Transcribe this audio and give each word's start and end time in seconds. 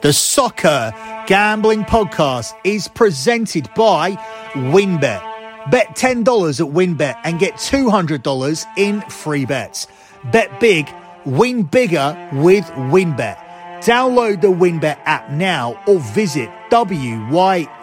The 0.00 0.12
Soccer 0.12 0.92
Gambling 1.26 1.82
Podcast 1.82 2.54
is 2.62 2.86
presented 2.86 3.68
by 3.74 4.12
WynnBET. 4.52 5.70
Bet 5.72 5.96
$10 5.96 6.20
at 6.60 6.72
WynnBET 6.72 7.20
and 7.24 7.40
get 7.40 7.54
$200 7.54 8.64
in 8.76 9.00
free 9.00 9.44
bets. 9.44 9.88
Bet 10.30 10.60
big, 10.60 10.88
win 11.24 11.64
bigger 11.64 12.16
with 12.32 12.64
WynnBET. 12.66 13.38
Download 13.80 14.40
the 14.40 14.46
WynnBET 14.46 15.00
app 15.04 15.32
now 15.32 15.82
or 15.88 15.98
visit 15.98 16.48
wynnbet.com 16.70 17.74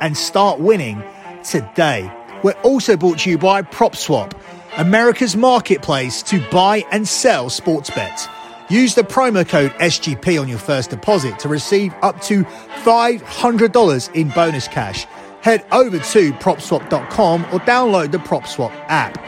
and 0.00 0.16
start 0.16 0.58
winning 0.58 1.02
today. 1.42 2.10
We're 2.42 2.52
also 2.62 2.96
brought 2.96 3.18
to 3.20 3.28
you 3.28 3.36
by 3.36 3.60
PropSwap, 3.60 4.32
America's 4.78 5.36
marketplace 5.36 6.22
to 6.22 6.42
buy 6.50 6.86
and 6.90 7.06
sell 7.06 7.50
sports 7.50 7.90
bets. 7.90 8.26
Use 8.70 8.94
the 8.94 9.02
promo 9.02 9.46
code 9.46 9.72
SGP 9.72 10.40
on 10.40 10.48
your 10.48 10.58
first 10.58 10.88
deposit 10.88 11.38
to 11.40 11.48
receive 11.48 11.92
up 12.00 12.22
to 12.22 12.44
$500 12.44 14.14
in 14.14 14.30
bonus 14.30 14.68
cash. 14.68 15.04
Head 15.42 15.66
over 15.70 15.98
to 15.98 16.32
propswap.com 16.32 17.44
or 17.52 17.60
download 17.60 18.12
the 18.12 18.18
PropSwap 18.18 18.72
app. 18.88 19.22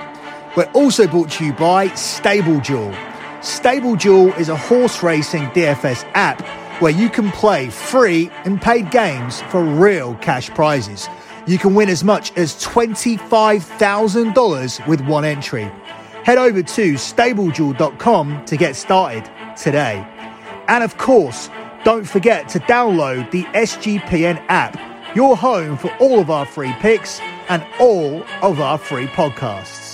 We're 0.56 0.70
also 0.72 1.06
brought 1.06 1.30
to 1.32 1.44
you 1.44 1.52
by 1.52 1.88
StableDuel. 1.88 2.94
StableDuel 3.40 4.38
is 4.38 4.48
a 4.48 4.56
horse 4.56 5.02
racing 5.02 5.42
DFS 5.48 6.10
app 6.14 6.40
where 6.80 6.92
you 6.92 7.10
can 7.10 7.30
play 7.32 7.68
free 7.68 8.30
and 8.46 8.62
paid 8.62 8.90
games 8.90 9.42
for 9.42 9.62
real 9.62 10.14
cash 10.16 10.48
prizes. 10.50 11.08
You 11.46 11.58
can 11.58 11.74
win 11.74 11.90
as 11.90 12.02
much 12.02 12.34
as 12.38 12.54
$25,000 12.54 14.86
with 14.86 15.02
one 15.02 15.26
entry 15.26 15.70
head 16.26 16.38
over 16.38 16.60
to 16.60 16.94
StableDuel.com 16.94 18.44
to 18.46 18.56
get 18.56 18.74
started 18.74 19.30
today. 19.56 20.04
And 20.66 20.82
of 20.82 20.98
course, 20.98 21.48
don't 21.84 22.02
forget 22.02 22.48
to 22.48 22.58
download 22.58 23.30
the 23.30 23.44
SGPN 23.44 24.44
app, 24.48 24.76
your 25.14 25.36
home 25.36 25.76
for 25.78 25.94
all 26.00 26.18
of 26.18 26.28
our 26.28 26.44
free 26.44 26.72
picks 26.80 27.20
and 27.48 27.64
all 27.78 28.24
of 28.42 28.60
our 28.60 28.76
free 28.76 29.06
podcasts. 29.06 29.85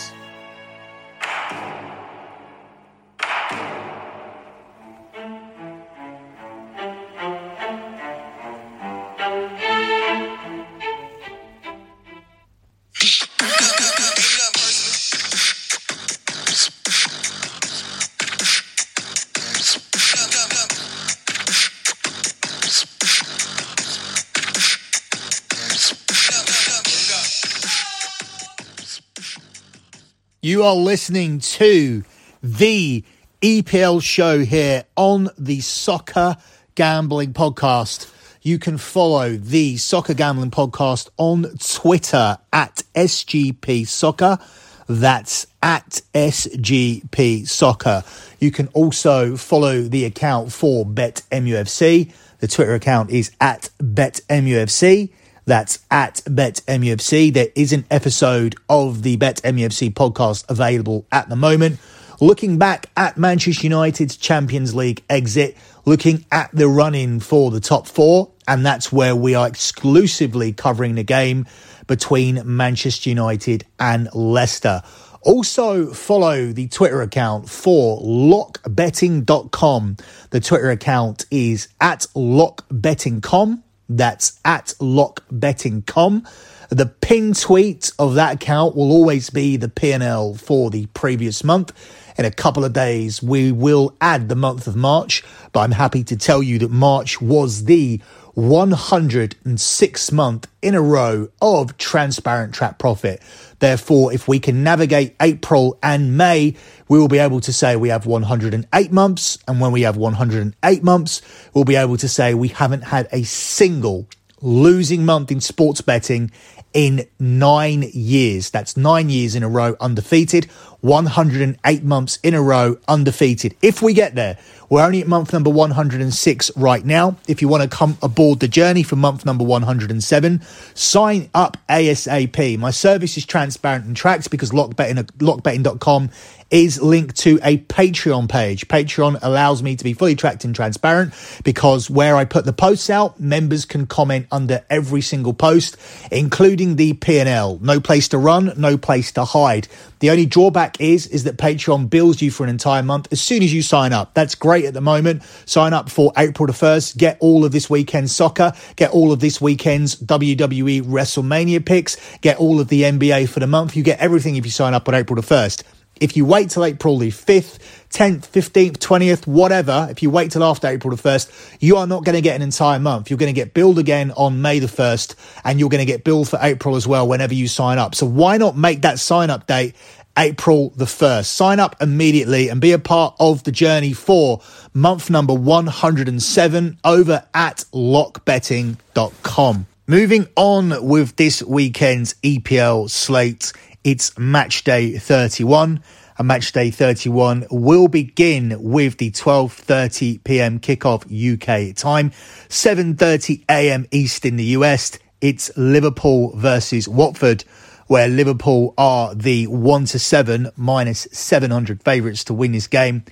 You 30.63 30.69
are 30.69 30.77
listening 30.77 31.41
to 31.41 32.05
the 32.41 33.03
EPL 33.41 34.01
show 34.01 34.45
here 34.45 34.85
on 34.95 35.29
the 35.37 35.59
Soccer 35.59 36.37
Gambling 36.77 37.33
Podcast. 37.33 38.09
You 38.43 38.61
can 38.61 38.79
follow 38.79 39.33
the 39.33 39.77
Soccer 39.77 40.15
Gambling 40.15 40.53
Podcast 40.53 41.09
on 41.17 41.47
Twitter 41.59 42.39
at 42.53 42.81
SGP 42.95 43.89
Soccer. 43.89 44.39
That's 44.87 45.49
at 45.65 46.01
SGP 46.15 47.49
Soccer. 47.49 48.05
You 48.39 48.53
can 48.53 48.69
also 48.69 49.37
follow 49.37 49.83
the 49.83 50.05
account 50.05 50.53
for 50.53 50.87
BetMUFC. 50.87 52.13
The 52.39 52.47
Twitter 52.47 52.75
account 52.75 53.11
is 53.11 53.33
at 53.41 53.69
BetMUFC. 53.81 55.11
That's 55.45 55.81
at 55.91 56.17
BetMUFC. 56.27 57.33
There 57.33 57.49
is 57.55 57.73
an 57.73 57.85
episode 57.91 58.55
of 58.69 59.03
the 59.03 59.17
BetMUFC 59.17 59.93
podcast 59.93 60.49
available 60.49 61.07
at 61.11 61.29
the 61.29 61.37
moment. 61.37 61.81
Looking 62.21 62.59
back 62.59 62.87
at 62.97 63.19
Manchester 63.19 63.65
United's 63.65 64.17
Champions 64.17 64.75
League 64.75 65.03
exit, 65.11 65.57
looking 65.85 66.25
at 66.31 66.51
the 66.53 66.69
run 66.69 66.95
in 66.95 67.19
for 67.19 67.51
the 67.51 67.59
top 67.59 67.89
four, 67.89 68.31
and 68.47 68.65
that's 68.65 68.93
where 68.93 69.17
we 69.17 69.35
are 69.35 69.49
exclusively 69.49 70.53
covering 70.53 70.95
the 70.95 71.03
game 71.03 71.47
between 71.89 72.41
Manchester 72.45 73.11
United 73.11 73.67
and 73.81 74.09
Leicester. 74.15 74.83
Also, 75.23 75.93
follow 75.93 76.47
the 76.53 76.69
Twitter 76.69 77.03
account 77.03 77.49
for 77.49 78.01
lockbetting.com. 78.01 79.97
The 80.31 80.41
Twitter 80.41 80.71
account 80.71 81.25
is 81.31 81.69
at 81.81 82.07
lockbetting.com. 82.15 83.65
That's 83.97 84.39
at 84.45 84.75
lockbetting.com. 84.81 86.27
The 86.71 86.87
pin 86.87 87.35
tweet 87.35 87.93
of 87.99 88.15
that 88.15 88.37
account 88.37 88.75
will 88.75 88.91
always 88.91 89.29
be 89.29 89.59
the 89.59 89.69
P&L 89.69 90.35
for 90.35 90.71
the 90.71 90.87
previous 90.87 91.45
month. 91.45 91.73
In 92.19 92.25
a 92.25 92.31
couple 92.31 92.65
of 92.65 92.73
days, 92.73 93.23
we 93.23 93.53
will 93.53 93.95
add 94.01 94.29
the 94.29 94.37
month 94.37 94.67
of 94.67 94.77
March, 94.77 95.23
but 95.53 95.61
I'm 95.61 95.73
happy 95.73 96.03
to 96.05 96.17
tell 96.17 96.43
you 96.43 96.59
that 96.61 96.71
March 96.71 97.21
was 97.21 97.65
the 97.65 98.01
106 98.35 100.13
month 100.13 100.49
in 100.63 100.75
a 100.75 100.81
row 100.81 101.29
of 101.41 101.77
transparent 101.77 102.55
track 102.55 102.79
profit. 102.79 103.21
Therefore, 103.59 104.13
if 104.13 104.27
we 104.27 104.41
can 104.41 104.65
navigate 104.65 105.15
April 105.21 105.79
and 105.83 106.17
May, 106.17 106.57
we 106.89 106.99
will 106.99 107.09
be 107.09 107.19
able 107.19 107.41
to 107.41 107.53
say 107.53 107.77
we 107.77 107.91
have 107.91 108.07
108 108.07 108.93
months. 108.93 109.39
And 109.47 109.61
when 109.61 109.73
we 109.73 109.83
have 109.83 109.97
108 109.97 110.83
months, 110.83 111.23
we'll 111.55 111.65
be 111.65 111.77
able 111.77 111.97
to 111.99 112.09
say 112.09 112.35
we 112.35 112.49
haven't 112.49 112.83
had 112.83 113.09
a 113.13 113.23
single 113.23 114.09
losing 114.41 115.05
month 115.05 115.31
in 115.31 115.41
sports 115.41 115.81
betting 115.81 116.31
in 116.73 117.07
nine 117.19 117.85
years. 117.93 118.51
That's 118.51 118.77
nine 118.77 119.11
years 119.11 119.35
in 119.35 119.43
a 119.43 119.49
row 119.49 119.77
undefeated, 119.81 120.49
108 120.83 121.85
months 121.85 122.19
in 122.23 122.35
a 122.35 122.43
row 122.43 122.77
undefeated. 122.87 123.57
If 123.63 123.83
we 123.83 123.95
get 123.95 124.15
there, 124.15 124.37
we're 124.69 124.83
only 124.83 125.01
at 125.01 125.07
month 125.07 125.33
number 125.33 125.51
106 125.51 126.51
right 126.57 126.85
now. 126.85 127.17
If 127.29 127.41
you 127.41 127.49
want 127.49 127.63
to 127.63 127.69
come 127.69 127.99
aboard 128.03 128.41
the 128.41 128.49
journey 128.49 128.83
for 128.83 128.97
month 128.97 129.25
number 129.25 129.45
107, 129.45 130.43
sign 130.75 131.31
up 131.35 131.57
ASAP. 131.69 132.59
My 132.59 132.71
service 132.71 133.17
is 133.17 133.27
transparent 133.27 133.85
and 133.85 133.97
tracked 133.97 134.31
because 134.31 134.51
lockbetting, 134.51 135.03
lockbetting.com 135.19 136.11
is 136.53 136.81
linked 136.83 137.17
to 137.17 137.41
a 137.43 137.57
Patreon 137.59 138.29
page. 138.29 138.69
Patreon 138.69 139.19
allows 139.23 139.63
me 139.63 139.75
to 139.75 139.83
be 139.83 139.95
fully 139.95 140.15
tracked 140.15 140.45
and 140.45 140.55
transparent 140.55 141.15
because 141.45 141.89
where 141.89 142.15
I 142.15 142.27
put 142.27 142.45
the 142.45 142.53
posts 142.53 142.91
out, 142.91 143.19
members 143.19 143.65
can 143.65 143.87
comment 143.87 144.27
under 144.31 144.63
every 144.69 145.01
single 145.01 145.33
post, 145.33 145.79
including 146.11 146.77
the 146.77 146.93
P&L. 146.93 147.59
No 147.63 147.81
place 147.81 148.09
to 148.09 148.19
run, 148.19 148.53
no 148.57 148.77
place 148.77 149.13
to 149.13 149.25
hide. 149.25 149.67
The 150.01 150.11
only 150.11 150.27
drawback 150.27 150.72
is 150.81 151.07
is 151.07 151.25
that 151.25 151.37
Patreon 151.37 151.91
bills 151.91 152.21
you 152.23 152.31
for 152.31 152.45
an 152.45 152.51
entire 152.51 152.83
month 152.83 153.09
as 153.13 153.21
soon 153.21 153.43
as 153.43 153.53
you 153.53 153.63
sign 153.63 153.93
up. 153.93 154.15
That's 154.15 154.35
great 154.35 154.65
at 154.65 154.75
the 154.75 154.81
moment. 154.81 155.23
Sign 155.47 155.73
up 155.73 155.91
for 155.91 156.13
April 156.17 156.47
the 156.47 156.53
1st, 156.53 156.97
get 156.97 157.17
all 157.21 157.45
of 157.45 157.53
this 157.53 157.69
weekend's 157.69 158.15
soccer, 158.15 158.53
get 158.77 158.91
all 158.91 159.13
of 159.13 159.21
this 159.21 159.41
weekend's 159.41 159.97
WWE 159.97 160.83
WrestleMania 160.83 161.65
picks, 161.65 161.97
get 162.19 162.39
all 162.39 162.61
of 162.61 162.69
the 162.69 162.83
NBA 162.83 163.29
for 163.29 163.41
the 163.41 163.47
month. 163.47 163.77
You 163.77 163.83
get 163.83 163.99
everything 163.99 164.37
if 164.37 164.45
you 164.45 164.51
sign 164.51 164.75
up 164.75 164.89
on 164.89 164.95
April 164.95 165.21
the 165.21 165.27
1st. 165.27 165.63
If 166.01 166.17
you 166.17 166.25
wait 166.25 166.51
till 166.51 166.65
April 166.65 166.99
the 166.99 167.11
5th, 167.11 167.59
10th, 167.91 168.27
15th, 168.27 168.79
20th, 168.79 169.27
whatever, 169.27 169.87
if 169.89 170.03
you 170.03 170.11
wait 170.11 170.33
till 170.33 170.43
after 170.43 170.67
April 170.67 170.97
the 170.97 171.01
1st, 171.01 171.59
you 171.61 171.77
are 171.77 171.87
not 171.87 172.05
going 172.05 172.17
to 172.17 172.21
get 172.21 172.35
an 172.35 172.43
entire 172.43 172.81
month. 172.81 173.09
You're 173.09 173.19
going 173.19 173.33
to 173.33 173.41
get 173.41 173.55
billed 173.55 173.79
again 173.79 174.11
on 174.17 174.43
May 174.43 174.59
the 174.59 174.67
1st, 174.67 175.15
and 175.45 175.61
you're 175.61 175.69
going 175.69 175.85
to 175.85 175.93
get 175.93 176.03
billed 176.03 176.29
for 176.29 176.41
April 176.43 176.75
as 176.75 176.89
well 176.89 177.07
whenever 177.07 177.35
you 177.35 177.47
sign 177.47 177.79
up. 177.79 177.95
So 177.95 178.07
why 178.07 178.37
not 178.37 178.57
make 178.57 178.83
that 178.83 178.99
sign 178.99 179.31
up 179.31 179.47
date 179.47 179.77
April 180.17 180.71
the 180.77 180.85
1st? 180.85 181.27
Sign 181.27 181.61
up 181.61 181.77
immediately 181.81 182.49
and 182.49 182.61
be 182.61 182.73
a 182.73 182.79
part 182.79 183.15
of 183.19 183.45
the 183.45 183.53
journey 183.53 183.93
for 183.93 184.41
month 184.75 185.11
number 185.11 185.35
107 185.35 186.79
over 186.85 187.25
at 187.35 187.65
lockbetting.com. 187.73 189.67
Moving 189.87 190.27
on 190.37 190.87
with 190.87 191.17
this 191.17 191.43
weekend's 191.43 192.15
EPL 192.23 192.89
slate 192.89 193.53
it's 193.85 194.17
match 194.17 194.65
day 194.65 194.97
31. 194.97 195.83
And 196.19 196.29
match 196.29 196.53
day 196.53 196.71
31 196.71 197.47
will 197.51 197.89
begin 197.89 198.57
with 198.63 198.99
the 198.99 199.11
12:30 199.11 200.23
p.m. 200.23 200.61
kickoff 200.61 201.05
UK 201.09 201.75
time, 201.75 202.11
7:30 202.49 203.45
a.m. 203.49 203.87
East 203.91 204.25
in 204.25 204.37
the 204.37 204.45
US. 204.57 204.99
It's 205.21 205.51
Liverpool 205.57 206.37
versus 206.37 206.87
Watford, 206.87 207.45
where 207.93 208.09
Liverpool 208.09 208.73
are 208.79 209.15
the 209.15 209.47
1 209.49 209.85
to 209.85 209.99
7 209.99 210.49
minus 210.57 211.07
700 211.13 211.83
favourites 211.83 212.25
to 212.25 212.33
win 212.33 212.53
this 212.53 212.67
game. 212.67 213.05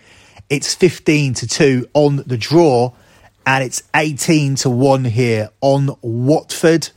It's 0.49 0.75
15 0.75 1.35
to 1.35 1.47
2 1.47 1.91
on 1.93 2.23
the 2.27 2.39
draw, 2.39 2.95
and 3.45 3.63
it's 3.63 3.83
18 3.95 4.55
to 4.55 4.71
1 4.71 5.05
here 5.05 5.51
on 5.61 5.95
Watford. 6.01 6.89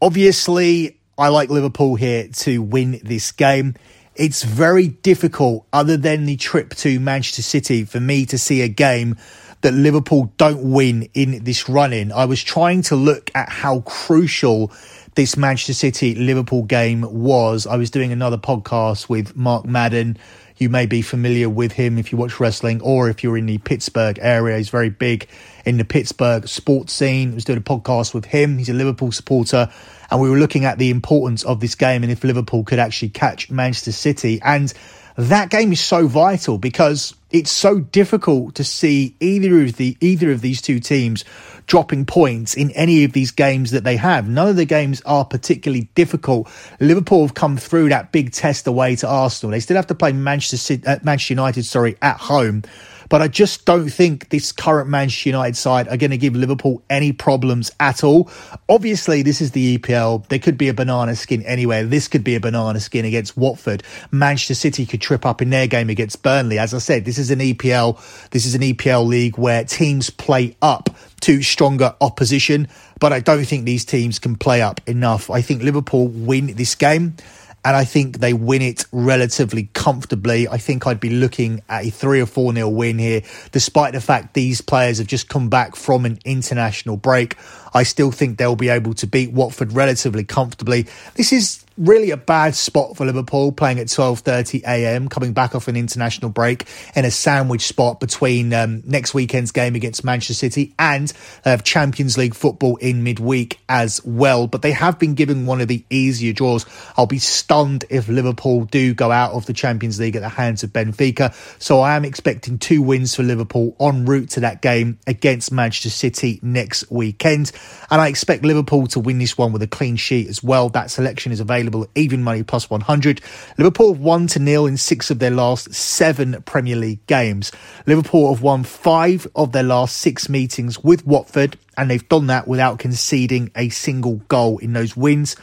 Obviously, 0.00 0.96
I 1.18 1.28
like 1.28 1.50
Liverpool 1.50 1.96
here 1.96 2.28
to 2.28 2.62
win 2.62 2.98
this 3.04 3.30
game. 3.30 3.74
It's 4.16 4.42
very 4.42 4.88
difficult, 4.88 5.66
other 5.74 5.98
than 5.98 6.24
the 6.24 6.36
trip 6.36 6.74
to 6.76 6.98
Manchester 6.98 7.42
City, 7.42 7.84
for 7.84 8.00
me 8.00 8.24
to 8.24 8.38
see 8.38 8.62
a 8.62 8.68
game 8.68 9.18
that 9.60 9.74
Liverpool 9.74 10.32
don't 10.38 10.72
win 10.72 11.10
in 11.12 11.44
this 11.44 11.68
run 11.68 11.92
in. 11.92 12.10
I 12.10 12.24
was 12.24 12.42
trying 12.42 12.80
to 12.84 12.96
look 12.96 13.30
at 13.34 13.50
how 13.50 13.80
crucial 13.80 14.72
this 15.14 15.36
Manchester 15.36 15.74
City 15.74 16.14
Liverpool 16.14 16.62
game 16.62 17.02
was. 17.02 17.66
I 17.66 17.76
was 17.76 17.90
doing 17.90 18.12
another 18.12 18.38
podcast 18.38 19.08
with 19.08 19.36
Mark 19.36 19.64
Madden. 19.64 20.16
You 20.56 20.68
may 20.68 20.86
be 20.86 21.02
familiar 21.02 21.48
with 21.48 21.72
him 21.72 21.98
if 21.98 22.12
you 22.12 22.18
watch 22.18 22.38
wrestling 22.38 22.80
or 22.82 23.08
if 23.08 23.24
you're 23.24 23.36
in 23.36 23.46
the 23.46 23.58
Pittsburgh 23.58 24.18
area. 24.20 24.58
He's 24.58 24.68
very 24.68 24.90
big 24.90 25.26
in 25.64 25.78
the 25.78 25.84
Pittsburgh 25.84 26.46
sports 26.46 26.92
scene. 26.92 27.32
I 27.32 27.34
was 27.34 27.44
doing 27.44 27.58
a 27.58 27.62
podcast 27.62 28.12
with 28.14 28.26
him. 28.26 28.58
He's 28.58 28.68
a 28.68 28.74
Liverpool 28.74 29.10
supporter. 29.10 29.70
And 30.10 30.20
we 30.20 30.28
were 30.28 30.38
looking 30.38 30.64
at 30.64 30.78
the 30.78 30.90
importance 30.90 31.44
of 31.44 31.60
this 31.60 31.74
game 31.74 32.02
and 32.02 32.12
if 32.12 32.22
Liverpool 32.24 32.62
could 32.64 32.78
actually 32.78 33.08
catch 33.08 33.50
Manchester 33.50 33.92
City. 33.92 34.40
And 34.42 34.72
that 35.16 35.50
game 35.50 35.72
is 35.72 35.80
so 35.80 36.06
vital 36.06 36.58
because 36.58 37.14
it's 37.30 37.50
so 37.50 37.80
difficult 37.80 38.56
to 38.56 38.64
see 38.64 39.14
either 39.20 39.62
of 39.62 39.76
the 39.76 39.96
either 40.00 40.32
of 40.32 40.40
these 40.40 40.60
two 40.60 40.80
teams 40.80 41.24
dropping 41.66 42.04
points 42.04 42.54
in 42.54 42.72
any 42.72 43.04
of 43.04 43.12
these 43.12 43.30
games 43.30 43.70
that 43.70 43.84
they 43.84 43.96
have. 43.96 44.28
None 44.28 44.48
of 44.48 44.56
the 44.56 44.64
games 44.64 45.00
are 45.02 45.24
particularly 45.24 45.88
difficult. 45.94 46.50
Liverpool 46.80 47.22
have 47.22 47.34
come 47.34 47.56
through 47.56 47.90
that 47.90 48.10
big 48.10 48.32
test 48.32 48.66
away 48.66 48.96
to 48.96 49.08
Arsenal. 49.08 49.52
They 49.52 49.60
still 49.60 49.76
have 49.76 49.86
to 49.86 49.94
play 49.94 50.12
Manchester 50.12 50.56
City, 50.56 50.84
uh, 50.84 50.98
Manchester 51.04 51.34
United, 51.34 51.64
sorry, 51.64 51.96
at 52.02 52.16
home. 52.16 52.64
But 53.10 53.20
I 53.20 53.28
just 53.28 53.66
don't 53.66 53.90
think 53.90 54.30
this 54.30 54.52
current 54.52 54.88
Manchester 54.88 55.28
United 55.28 55.56
side 55.56 55.88
are 55.88 55.96
going 55.96 56.12
to 56.12 56.16
give 56.16 56.34
Liverpool 56.34 56.82
any 56.88 57.12
problems 57.12 57.70
at 57.80 58.02
all. 58.02 58.30
Obviously, 58.68 59.22
this 59.22 59.40
is 59.40 59.50
the 59.50 59.76
EPL. 59.76 60.26
There 60.28 60.38
could 60.38 60.56
be 60.56 60.68
a 60.68 60.74
banana 60.74 61.16
skin 61.16 61.42
anywhere. 61.42 61.84
This 61.84 62.06
could 62.06 62.24
be 62.24 62.36
a 62.36 62.40
banana 62.40 62.78
skin 62.78 63.04
against 63.04 63.36
Watford. 63.36 63.82
Manchester 64.12 64.54
City 64.54 64.86
could 64.86 65.00
trip 65.00 65.26
up 65.26 65.42
in 65.42 65.50
their 65.50 65.66
game 65.66 65.90
against 65.90 66.22
Burnley. 66.22 66.58
As 66.58 66.72
I 66.72 66.78
said, 66.78 67.04
this 67.04 67.18
is 67.18 67.32
an 67.32 67.40
EPL. 67.40 67.98
This 68.30 68.46
is 68.46 68.54
an 68.54 68.62
EPL 68.62 69.04
league 69.06 69.36
where 69.36 69.64
teams 69.64 70.08
play 70.08 70.56
up 70.62 70.88
to 71.22 71.42
stronger 71.42 71.94
opposition, 72.00 72.68
but 73.00 73.12
I 73.12 73.20
don't 73.20 73.44
think 73.44 73.64
these 73.64 73.84
teams 73.84 74.18
can 74.18 74.36
play 74.36 74.62
up 74.62 74.80
enough. 74.86 75.30
I 75.30 75.42
think 75.42 75.62
Liverpool 75.62 76.08
win 76.08 76.54
this 76.54 76.74
game 76.74 77.16
and 77.64 77.76
I 77.76 77.84
think 77.84 78.18
they 78.18 78.32
win 78.32 78.62
it 78.62 78.84
relatively 78.92 79.68
comfortably. 79.74 80.48
I 80.48 80.58
think 80.58 80.86
I'd 80.86 81.00
be 81.00 81.10
looking 81.10 81.62
at 81.68 81.84
a 81.84 81.90
three 81.90 82.20
or 82.20 82.26
four 82.26 82.52
nil 82.52 82.72
win 82.72 82.98
here, 82.98 83.22
despite 83.52 83.92
the 83.92 84.00
fact 84.00 84.34
these 84.34 84.60
players 84.60 84.98
have 84.98 85.06
just 85.06 85.28
come 85.28 85.48
back 85.48 85.76
from 85.76 86.06
an 86.06 86.18
international 86.24 86.96
break. 86.96 87.36
I 87.74 87.82
still 87.82 88.10
think 88.10 88.38
they'll 88.38 88.56
be 88.56 88.68
able 88.68 88.94
to 88.94 89.06
beat 89.06 89.32
Watford 89.32 89.72
relatively 89.72 90.24
comfortably. 90.24 90.86
This 91.14 91.32
is 91.32 91.59
really 91.80 92.10
a 92.10 92.16
bad 92.16 92.54
spot 92.54 92.96
for 92.96 93.06
Liverpool 93.06 93.52
playing 93.52 93.78
at 93.78 93.86
12:30 93.86 94.62
a.m. 94.64 95.08
coming 95.08 95.32
back 95.32 95.54
off 95.54 95.66
an 95.66 95.76
international 95.76 96.30
break 96.30 96.66
in 96.94 97.04
a 97.06 97.10
sandwich 97.10 97.62
spot 97.62 97.98
between 97.98 98.52
um, 98.52 98.82
next 98.84 99.14
weekend's 99.14 99.50
game 99.50 99.74
against 99.74 100.04
Manchester 100.04 100.34
City 100.34 100.74
and 100.78 101.12
have 101.42 101.64
Champions 101.64 102.18
League 102.18 102.34
football 102.34 102.76
in 102.76 103.02
midweek 103.02 103.58
as 103.68 104.04
well. 104.04 104.46
But 104.46 104.60
they 104.60 104.72
have 104.72 104.98
been 104.98 105.14
given 105.14 105.46
one 105.46 105.60
of 105.60 105.68
the 105.68 105.82
easier 105.88 106.34
draws. 106.34 106.66
I'll 106.96 107.06
be 107.06 107.18
stunned 107.18 107.86
if 107.88 108.08
Liverpool 108.08 108.66
do 108.66 108.92
go 108.92 109.10
out 109.10 109.32
of 109.32 109.46
the 109.46 109.54
Champions 109.54 109.98
League 109.98 110.16
at 110.16 110.22
the 110.22 110.28
hands 110.28 110.62
of 110.62 110.70
Benfica. 110.70 111.34
So 111.60 111.80
I 111.80 111.96
am 111.96 112.04
expecting 112.04 112.58
two 112.58 112.82
wins 112.82 113.14
for 113.14 113.22
Liverpool 113.22 113.74
en 113.80 114.04
route 114.04 114.30
to 114.30 114.40
that 114.40 114.60
game 114.60 114.98
against 115.06 115.50
Manchester 115.50 115.88
City 115.88 116.40
next 116.42 116.90
weekend. 116.90 117.52
And 117.90 118.02
I 118.02 118.08
expect 118.08 118.44
Liverpool 118.44 118.86
to 118.88 119.00
win 119.00 119.18
this 119.18 119.38
one 119.38 119.52
with 119.52 119.62
a 119.62 119.66
clean 119.66 119.96
sheet 119.96 120.28
as 120.28 120.42
well. 120.42 120.68
That 120.68 120.90
selection 120.90 121.32
is 121.32 121.40
available 121.40 121.69
available 121.70 121.90
even 121.94 122.22
money 122.22 122.42
plus 122.42 122.68
100. 122.68 123.20
Liverpool 123.58 123.92
have 123.92 124.02
won 124.02 124.26
to 124.28 124.38
nil 124.38 124.66
in 124.66 124.76
six 124.76 125.10
of 125.10 125.18
their 125.18 125.30
last 125.30 125.72
seven 125.72 126.42
Premier 126.42 126.76
League 126.76 127.04
games. 127.06 127.52
Liverpool 127.86 128.32
have 128.32 128.42
won 128.42 128.64
five 128.64 129.26
of 129.34 129.52
their 129.52 129.62
last 129.62 129.96
six 129.96 130.28
meetings 130.28 130.82
with 130.82 131.06
Watford, 131.06 131.56
and 131.76 131.90
they've 131.90 132.08
done 132.08 132.26
that 132.26 132.48
without 132.48 132.78
conceding 132.78 133.50
a 133.56 133.68
single 133.68 134.16
goal 134.28 134.58
in 134.58 134.72
those 134.72 134.96
wins. 134.96 135.36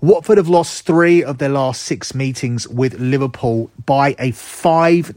Watford 0.00 0.38
have 0.38 0.48
lost 0.48 0.84
three 0.84 1.24
of 1.24 1.38
their 1.38 1.48
last 1.48 1.82
six 1.82 2.14
meetings 2.14 2.68
with 2.68 2.98
Liverpool 2.98 3.70
by 3.86 4.14
a 4.18 4.32
5 4.32 5.06
0 5.06 5.14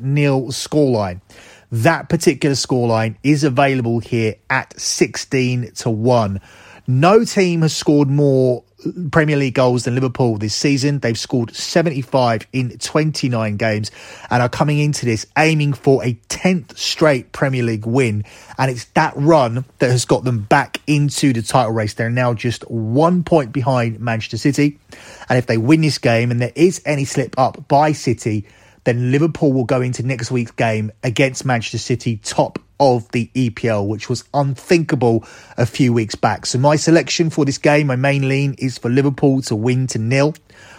scoreline. 0.52 1.22
That 1.70 2.08
particular 2.08 2.56
scoreline 2.56 3.18
is 3.24 3.44
available 3.44 4.00
here 4.00 4.36
at 4.50 4.80
16 4.80 5.72
to 5.76 5.90
1. 5.90 6.40
No 6.88 7.26
team 7.26 7.64
has 7.64 7.76
scored 7.76 8.10
more 8.10 8.64
Premier 9.12 9.38
League 9.38 9.54
goals 9.54 9.84
than 9.84 9.96
Liverpool 9.96 10.38
this 10.38 10.56
season. 10.56 11.00
They've 11.00 11.18
scored 11.18 11.56
75 11.56 12.48
in 12.54 12.78
29 12.78 13.58
games 13.58 13.92
and 14.30 14.42
are 14.42 14.50
coming 14.50 14.80
into 14.80 15.06
this 15.06 15.26
aiming 15.38 15.74
for 15.74 16.04
a 16.04 16.14
10th 16.30 16.78
straight 16.78 17.32
Premier 17.32 17.64
League 17.64 17.86
win. 17.86 18.24
And 18.58 18.72
it's 18.72 18.86
that 18.96 19.14
run 19.16 19.66
that 19.80 19.92
has 19.92 20.06
got 20.06 20.24
them 20.24 20.44
back 20.44 20.82
into 20.88 21.34
the 21.34 21.42
title 21.42 21.72
race. 21.72 21.94
They're 21.94 22.10
now 22.10 22.34
just 22.34 22.70
one 22.70 23.24
point 23.24 23.52
behind 23.52 24.00
Manchester 24.00 24.38
City. 24.38 24.80
And 25.30 25.38
if 25.38 25.48
they 25.48 25.58
win 25.58 25.82
this 25.82 25.98
game 25.98 26.32
and 26.32 26.42
there 26.42 26.54
is 26.56 26.82
any 26.86 27.06
slip 27.06 27.36
up 27.38 27.68
by 27.68 27.92
City, 27.92 28.46
then 28.88 29.12
Liverpool 29.12 29.52
will 29.52 29.66
go 29.66 29.82
into 29.82 30.02
next 30.02 30.32
week's 30.32 30.52
game 30.52 30.94
against 31.04 31.44
Manchester 31.44 31.78
City 31.78 32.16
top 32.24 32.58
of 32.80 33.12
the 33.12 33.30
EPL, 33.36 33.86
which 33.86 34.08
was 34.08 34.24
unthinkable 34.34 35.26
a 35.58 35.66
few 35.66 35.92
weeks 35.92 36.16
back. 36.16 36.46
So 36.46 36.58
my 36.58 36.78
selection 36.78 37.30
for 37.30 37.44
this 37.44 37.58
game, 37.58 37.88
my 37.88 37.98
main 37.98 38.30
lean 38.30 38.56
is 38.58 38.78
for 38.78 38.90
Liverpool 38.90 39.42
to 39.42 39.58
win 39.58 39.88
to 39.88 40.00
nil. 40.00 40.36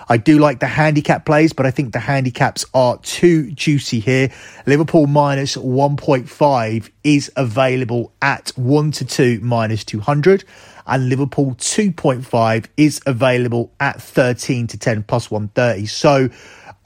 I 0.09 0.17
do 0.17 0.39
like 0.39 0.61
the 0.61 0.69
handicap 0.69 1.27
plays, 1.27 1.53
but 1.53 1.67
I 1.67 1.71
think 1.71 1.93
the 1.93 1.99
handicaps 1.99 2.65
are 2.73 2.97
too 2.99 3.51
juicy 3.51 4.01
here. 4.01 4.33
Liverpool 4.65 5.07
minus 5.07 5.55
1.5 5.57 6.91
is 7.05 7.31
available 7.37 8.15
at 8.23 8.49
1 8.57 8.91
to 8.93 9.05
2 9.05 9.41
minus 9.43 9.85
200 9.85 10.45
and 10.87 11.11
Liverpool 11.11 11.55
2.5 11.57 12.67
is 12.79 13.03
available 13.05 13.71
at 13.79 14.01
13 14.01 14.67
to 14.69 14.79
10 14.79 15.03
plus 15.03 15.31
130. 15.31 15.85
So 15.85 16.31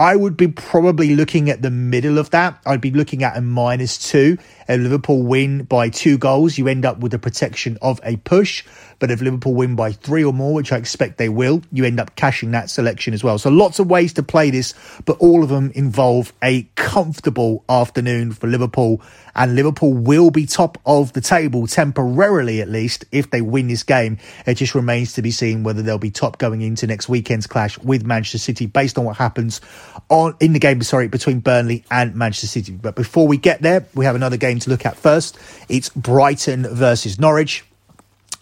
I 0.03 0.17
would 0.17 0.37
be 0.37 0.49
probably 0.49 1.15
looking 1.15 1.49
at 1.49 1.63
the 1.63 1.71
middle 1.71 2.19
of 2.19 2.31
that. 2.31 2.61
I'd 2.67 2.81
be 2.81 2.91
looking 2.91 3.23
at 3.23 3.37
a 3.37 3.41
minus 3.41 4.11
two. 4.11 4.37
If 4.69 4.81
Liverpool 4.81 5.23
win 5.23 5.63
by 5.63 5.91
two 5.91 6.19
goals, 6.19 6.59
you 6.59 6.67
end 6.67 6.85
up 6.85 6.99
with 6.99 7.13
the 7.13 7.21
protection 7.21 7.79
of 7.81 8.01
a 8.03 8.17
push. 8.17 8.65
But 8.99 9.13
if 9.13 9.21
Liverpool 9.21 9.55
win 9.55 9.77
by 9.77 9.93
three 9.93 10.25
or 10.25 10.33
more, 10.33 10.55
which 10.55 10.73
I 10.73 10.77
expect 10.79 11.19
they 11.19 11.29
will, 11.29 11.63
you 11.71 11.85
end 11.85 12.01
up 12.01 12.17
cashing 12.17 12.51
that 12.51 12.69
selection 12.69 13.15
as 13.15 13.23
well. 13.23 13.39
So 13.39 13.49
lots 13.49 13.79
of 13.79 13.89
ways 13.89 14.13
to 14.15 14.25
play 14.25 14.51
this, 14.51 14.75
but 15.05 15.19
all 15.19 15.45
of 15.45 15.51
them 15.51 15.71
involve 15.77 16.33
a 16.43 16.65
comfortable 16.75 17.65
afternoon 17.69 18.33
for 18.33 18.49
Liverpool. 18.49 19.01
And 19.35 19.55
Liverpool 19.55 19.93
will 19.93 20.31
be 20.31 20.47
top 20.47 20.79
of 20.85 21.13
the 21.13 21.21
table 21.21 21.67
temporarily, 21.67 22.61
at 22.61 22.69
least, 22.69 23.05
if 23.13 23.31
they 23.31 23.41
win 23.41 23.69
this 23.69 23.83
game. 23.83 24.19
It 24.47 24.55
just 24.55 24.75
remains 24.75 25.15
to 25.15 25.23
be 25.23 25.31
seen 25.31 25.63
whether 25.63 25.83
they'll 25.83 25.99
be 25.99 26.11
top 26.11 26.39
going 26.39 26.61
into 26.61 26.87
next 26.87 27.09
weekend's 27.09 27.47
clash 27.47 27.79
with 27.79 28.05
Manchester 28.05 28.39
City 28.39 28.67
based 28.67 28.99
on 28.99 29.05
what 29.05 29.17
happens 29.17 29.61
on 30.09 30.37
in 30.41 30.53
the 30.53 30.59
game, 30.59 30.83
sorry, 30.83 31.09
between 31.09 31.41
Burnley 31.41 31.85
and 31.91 32.15
Manchester 32.15 32.47
City. 32.47 32.73
But 32.73 32.95
before 32.95 33.27
we 33.27 33.37
get 33.37 33.63
there, 33.63 33.87
we 33.95 34.05
have 34.05 34.17
another 34.17 34.37
game 34.37 34.59
to 34.61 34.71
look 34.71 34.85
at 34.87 34.97
first. 34.97 35.39
It's 35.69 35.89
Brighton 35.91 36.67
versus 36.75 37.19
Norwich 37.19 37.65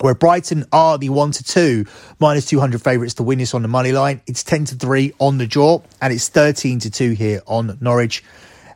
where 0.01 0.15
Brighton 0.15 0.65
are 0.73 0.99
the 0.99 1.09
1 1.09 1.33
to 1.33 1.45
2 1.45 1.85
minus 2.19 2.47
200 2.47 2.83
favourites 2.83 3.15
to 3.15 3.23
win 3.23 3.39
this 3.39 3.55
on 3.55 3.63
the 3.63 3.69
money 3.69 3.93
line. 3.93 4.21
It's 4.27 4.43
10 4.43 4.67
to 4.67 4.75
3 4.75 5.13
on 5.19 5.39
the 5.39 5.47
draw 5.47 5.83
and 6.01 6.13
it's 6.13 6.29
13 6.29 6.81
to 6.81 6.91
2 6.91 7.11
here 7.13 7.43
on 7.47 7.77
Norwich. 7.81 8.25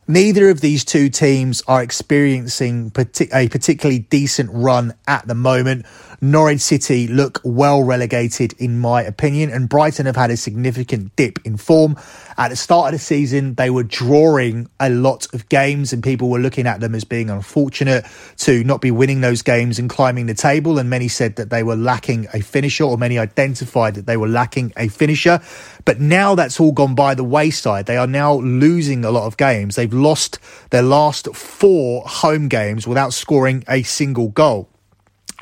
Neither 0.06 0.50
of 0.50 0.60
these 0.60 0.84
two 0.84 1.08
teams 1.08 1.62
are 1.66 1.82
experiencing 1.82 2.92
a 3.32 3.48
particularly 3.48 4.00
decent 4.00 4.50
run 4.52 4.94
at 5.06 5.26
the 5.26 5.34
moment. 5.34 5.86
Norwich 6.20 6.60
City 6.60 7.06
look 7.06 7.40
well 7.44 7.82
relegated, 7.82 8.54
in 8.58 8.78
my 8.78 9.02
opinion, 9.02 9.50
and 9.50 9.68
Brighton 9.68 10.06
have 10.06 10.16
had 10.16 10.30
a 10.30 10.36
significant 10.36 11.14
dip 11.16 11.38
in 11.44 11.56
form. 11.56 11.96
At 12.36 12.48
the 12.48 12.56
start 12.56 12.92
of 12.92 13.00
the 13.00 13.04
season, 13.04 13.54
they 13.54 13.70
were 13.70 13.82
drawing 13.82 14.68
a 14.80 14.90
lot 14.90 15.32
of 15.34 15.48
games, 15.48 15.92
and 15.92 16.02
people 16.02 16.28
were 16.28 16.38
looking 16.38 16.66
at 16.66 16.80
them 16.80 16.94
as 16.94 17.04
being 17.04 17.30
unfortunate 17.30 18.04
to 18.38 18.64
not 18.64 18.80
be 18.80 18.90
winning 18.90 19.20
those 19.20 19.42
games 19.42 19.78
and 19.78 19.88
climbing 19.88 20.26
the 20.26 20.34
table. 20.34 20.78
And 20.78 20.90
many 20.90 21.08
said 21.08 21.36
that 21.36 21.50
they 21.50 21.62
were 21.62 21.76
lacking 21.76 22.26
a 22.34 22.40
finisher, 22.40 22.84
or 22.84 22.98
many 22.98 23.18
identified 23.18 23.94
that 23.94 24.06
they 24.06 24.16
were 24.16 24.28
lacking 24.28 24.72
a 24.76 24.88
finisher. 24.88 25.40
But 25.84 26.00
now 26.00 26.34
that's 26.34 26.58
all 26.58 26.72
gone 26.72 26.94
by 26.94 27.14
the 27.14 27.24
wayside. 27.24 27.86
They 27.86 27.96
are 27.96 28.06
now 28.06 28.34
losing 28.34 29.04
a 29.04 29.10
lot 29.10 29.26
of 29.26 29.36
games. 29.36 29.76
They've 29.76 29.92
lost 29.92 30.38
their 30.70 30.82
last 30.82 31.34
four 31.34 32.02
home 32.06 32.48
games 32.48 32.86
without 32.86 33.12
scoring 33.12 33.64
a 33.68 33.82
single 33.82 34.28
goal. 34.28 34.68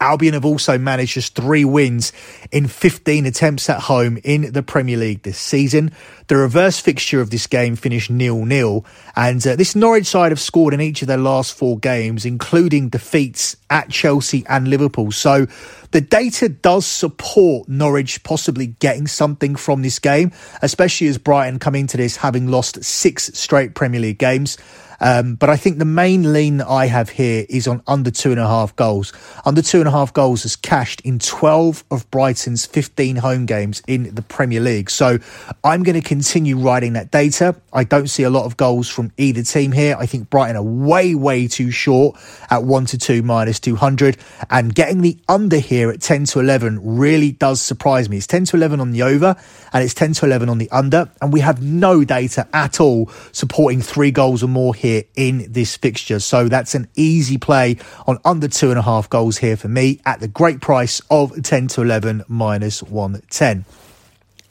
Albion 0.03 0.35
have 0.35 0.45
also 0.45 0.79
managed 0.79 1.15
just 1.15 1.37
three 1.37 1.65
wins 1.65 2.13
in 2.51 2.67
15 2.67 3.25
attempts 3.25 3.71
at 3.71 3.83
home 3.83 4.19
in 4.25 4.53
the 4.53 4.63
Premier 4.63 4.97
League 4.97 5.23
this 5.23 5.39
season. 5.39 5.93
The 6.27 6.37
reverse 6.37 6.81
fixture 6.81 7.21
of 7.21 7.31
this 7.31 7.47
game 7.47 7.77
finished 7.77 8.11
nil-nil, 8.11 8.85
and 9.15 9.47
uh, 9.47 9.55
this 9.55 9.77
Norwich 9.77 10.07
side 10.07 10.33
have 10.33 10.41
scored 10.41 10.75
in 10.75 10.81
each 10.81 11.03
of 11.03 11.09
their 11.09 11.19
last 11.19 11.55
four 11.55 11.79
games, 11.79 12.25
including 12.25 12.89
defeats 12.89 13.57
at 13.71 13.91
Chelsea 13.91 14.45
and 14.49 14.67
Liverpool. 14.67 15.13
So 15.13 15.47
the 15.93 16.01
data 16.01 16.49
does 16.49 16.85
support 16.85 17.69
Norwich 17.69 18.25
possibly 18.25 18.67
getting 18.67 19.07
something 19.07 19.55
from 19.55 19.83
this 19.83 20.01
game, 20.01 20.33
especially 20.63 21.07
as 21.07 21.19
Brighton 21.19 21.61
come 21.61 21.77
into 21.77 21.97
this 21.97 22.17
having 22.17 22.49
lost 22.49 22.83
six 22.83 23.31
straight 23.35 23.75
Premier 23.77 24.01
League 24.01 24.19
games. 24.19 24.59
Um, 25.03 25.35
but 25.35 25.51
I 25.51 25.57
think 25.57 25.79
the 25.79 25.85
main 25.85 26.33
lean 26.33 26.59
that 26.59 26.69
I 26.69 26.87
have 26.87 27.11
here 27.11 27.45
is 27.49 27.67
on 27.67 27.83
under 27.89 28.11
two 28.13 28.31
and 28.31 28.39
a 28.39 28.47
half 28.47 28.75
goals. 28.77 29.13
Under 29.45 29.61
two 29.61 29.81
and 29.81 29.89
a 29.89 29.91
half 29.91 30.15
goals 30.15 30.45
has 30.45 30.55
cashed 30.55 31.01
in 31.01 31.19
12 31.19 31.85
of 31.91 32.09
Brighton's 32.13 32.65
15 32.67 33.17
home 33.17 33.45
games 33.45 33.83
in 33.89 34.15
the 34.15 34.23
Premier 34.23 34.61
League. 34.61 34.89
So 34.89 35.19
I'm 35.65 35.83
going 35.83 36.01
to 36.01 36.07
continue 36.07 36.57
riding 36.57 36.93
that 36.93 37.11
data. 37.11 37.57
I 37.73 37.83
don't 37.83 38.07
see 38.07 38.23
a 38.23 38.31
lot 38.31 38.45
of 38.45 38.57
goals 38.57 38.89
from 38.89 39.11
either 39.17 39.43
team 39.43 39.73
here. 39.73 39.97
I 39.99 40.07
think 40.07 40.31
Brighton 40.31 40.57
are 40.57 40.63
way, 40.63 41.17
way 41.17 41.49
too 41.49 41.73
short 41.73 42.17
at 42.49 42.63
1 42.63 42.87
to 42.87 42.99
2 42.99 43.23
minus 43.23 43.59
200. 43.59 44.17
And 44.51 44.73
getting 44.73 45.01
the 45.01 45.19
under 45.29 45.59
here 45.59 45.91
at 45.91 46.01
10 46.01 46.27
to 46.27 46.39
11 46.39 46.79
really 46.97 47.33
does 47.33 47.61
surprise 47.61 48.09
me. 48.09 48.19
It's 48.19 48.29
10 48.29 48.45
to 48.47 48.57
11 48.57 48.79
on 48.79 48.93
the 48.93 49.03
over 49.03 49.35
and 49.73 49.83
it's 49.83 49.95
10 49.95 50.13
to 50.15 50.27
11 50.27 50.49
on 50.49 50.59
the 50.59 50.71
under. 50.71 51.11
And 51.21 51.33
we 51.33 51.41
have 51.41 51.61
no 51.61 52.05
data 52.05 52.47
at 52.53 52.81
all 52.81 53.11
supporting 53.33 53.83
three 53.83 54.13
goals 54.13 54.45
or 54.45 54.49
more 54.49 54.75
here 54.75 54.92
in 55.15 55.51
this 55.51 55.77
fixture. 55.77 56.21
So 56.21 56.49
that's 56.49 56.75
an 56.75 56.89
easy 56.95 57.39
play 57.39 57.79
on 58.07 58.19
under 58.25 58.49
two 58.49 58.71
and 58.71 58.79
a 58.79 58.83
half 58.83 59.09
goals 59.09 59.39
here 59.39 59.57
for 59.57 59.69
me 59.69 60.01
at 60.05 60.21
the 60.21 60.29
great 60.29 60.61
price 60.61 61.01
of 61.11 61.43
10 61.43 61.69
to 61.69 61.83
11 61.83 62.25
minus 62.29 62.83
110. 62.83 63.65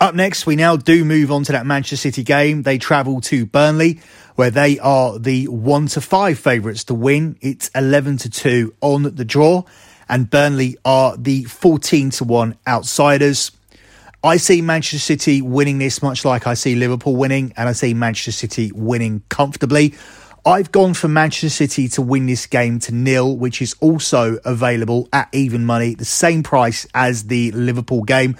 Up 0.01 0.15
next, 0.15 0.48
we 0.48 0.55
now 0.55 0.77
do 0.77 1.05
move 1.05 1.31
on 1.31 1.43
to 1.43 1.51
that 1.51 1.67
Manchester 1.67 1.95
City 1.95 2.24
game. 2.24 2.63
They 2.63 2.79
travel 2.79 3.21
to 3.21 3.45
Burnley, 3.45 4.00
where 4.33 4.50
they 4.50 4.79
are 4.79 5.19
the 5.19 5.48
one 5.48 5.86
to 5.89 6.01
five 6.01 6.39
favourites 6.39 6.86
to 6.86 6.95
win. 6.95 7.38
It's 7.39 7.69
11 7.75 8.17
to 8.17 8.29
2 8.31 8.74
on 8.81 9.03
the 9.03 9.24
draw, 9.24 9.63
and 10.10 10.27
Burnley 10.27 10.75
are 10.83 11.15
the 11.15 11.43
14 11.43 12.10
to 12.10 12.24
1 12.24 12.57
outsiders. 12.65 13.51
I 14.24 14.38
see 14.38 14.63
Manchester 14.63 14.98
City 14.98 15.41
winning 15.41 15.77
this 15.77 16.01
much 16.01 16.25
like 16.25 16.48
I 16.48 16.55
see 16.55 16.74
Liverpool 16.74 17.15
winning, 17.15 17.53
and 17.55 17.69
I 17.69 17.74
see 17.74 17.93
Manchester 17.93 18.31
City 18.31 18.71
winning 18.74 19.21
comfortably. 19.29 19.93
I've 20.43 20.71
gone 20.71 20.95
for 20.95 21.07
Manchester 21.07 21.50
City 21.50 21.88
to 21.89 22.01
win 22.01 22.25
this 22.25 22.48
game 22.48 22.79
to 22.79 22.91
nil, 22.91 23.38
which 23.38 23.62
is 23.62 23.75
also 23.79 24.39
available 24.43 25.07
at 25.13 25.29
even 25.33 25.65
money, 25.65 25.93
the 25.93 26.03
same 26.03 26.41
price 26.41 26.88
as 26.95 27.25
the 27.25 27.51
Liverpool 27.51 28.01
game. 28.01 28.36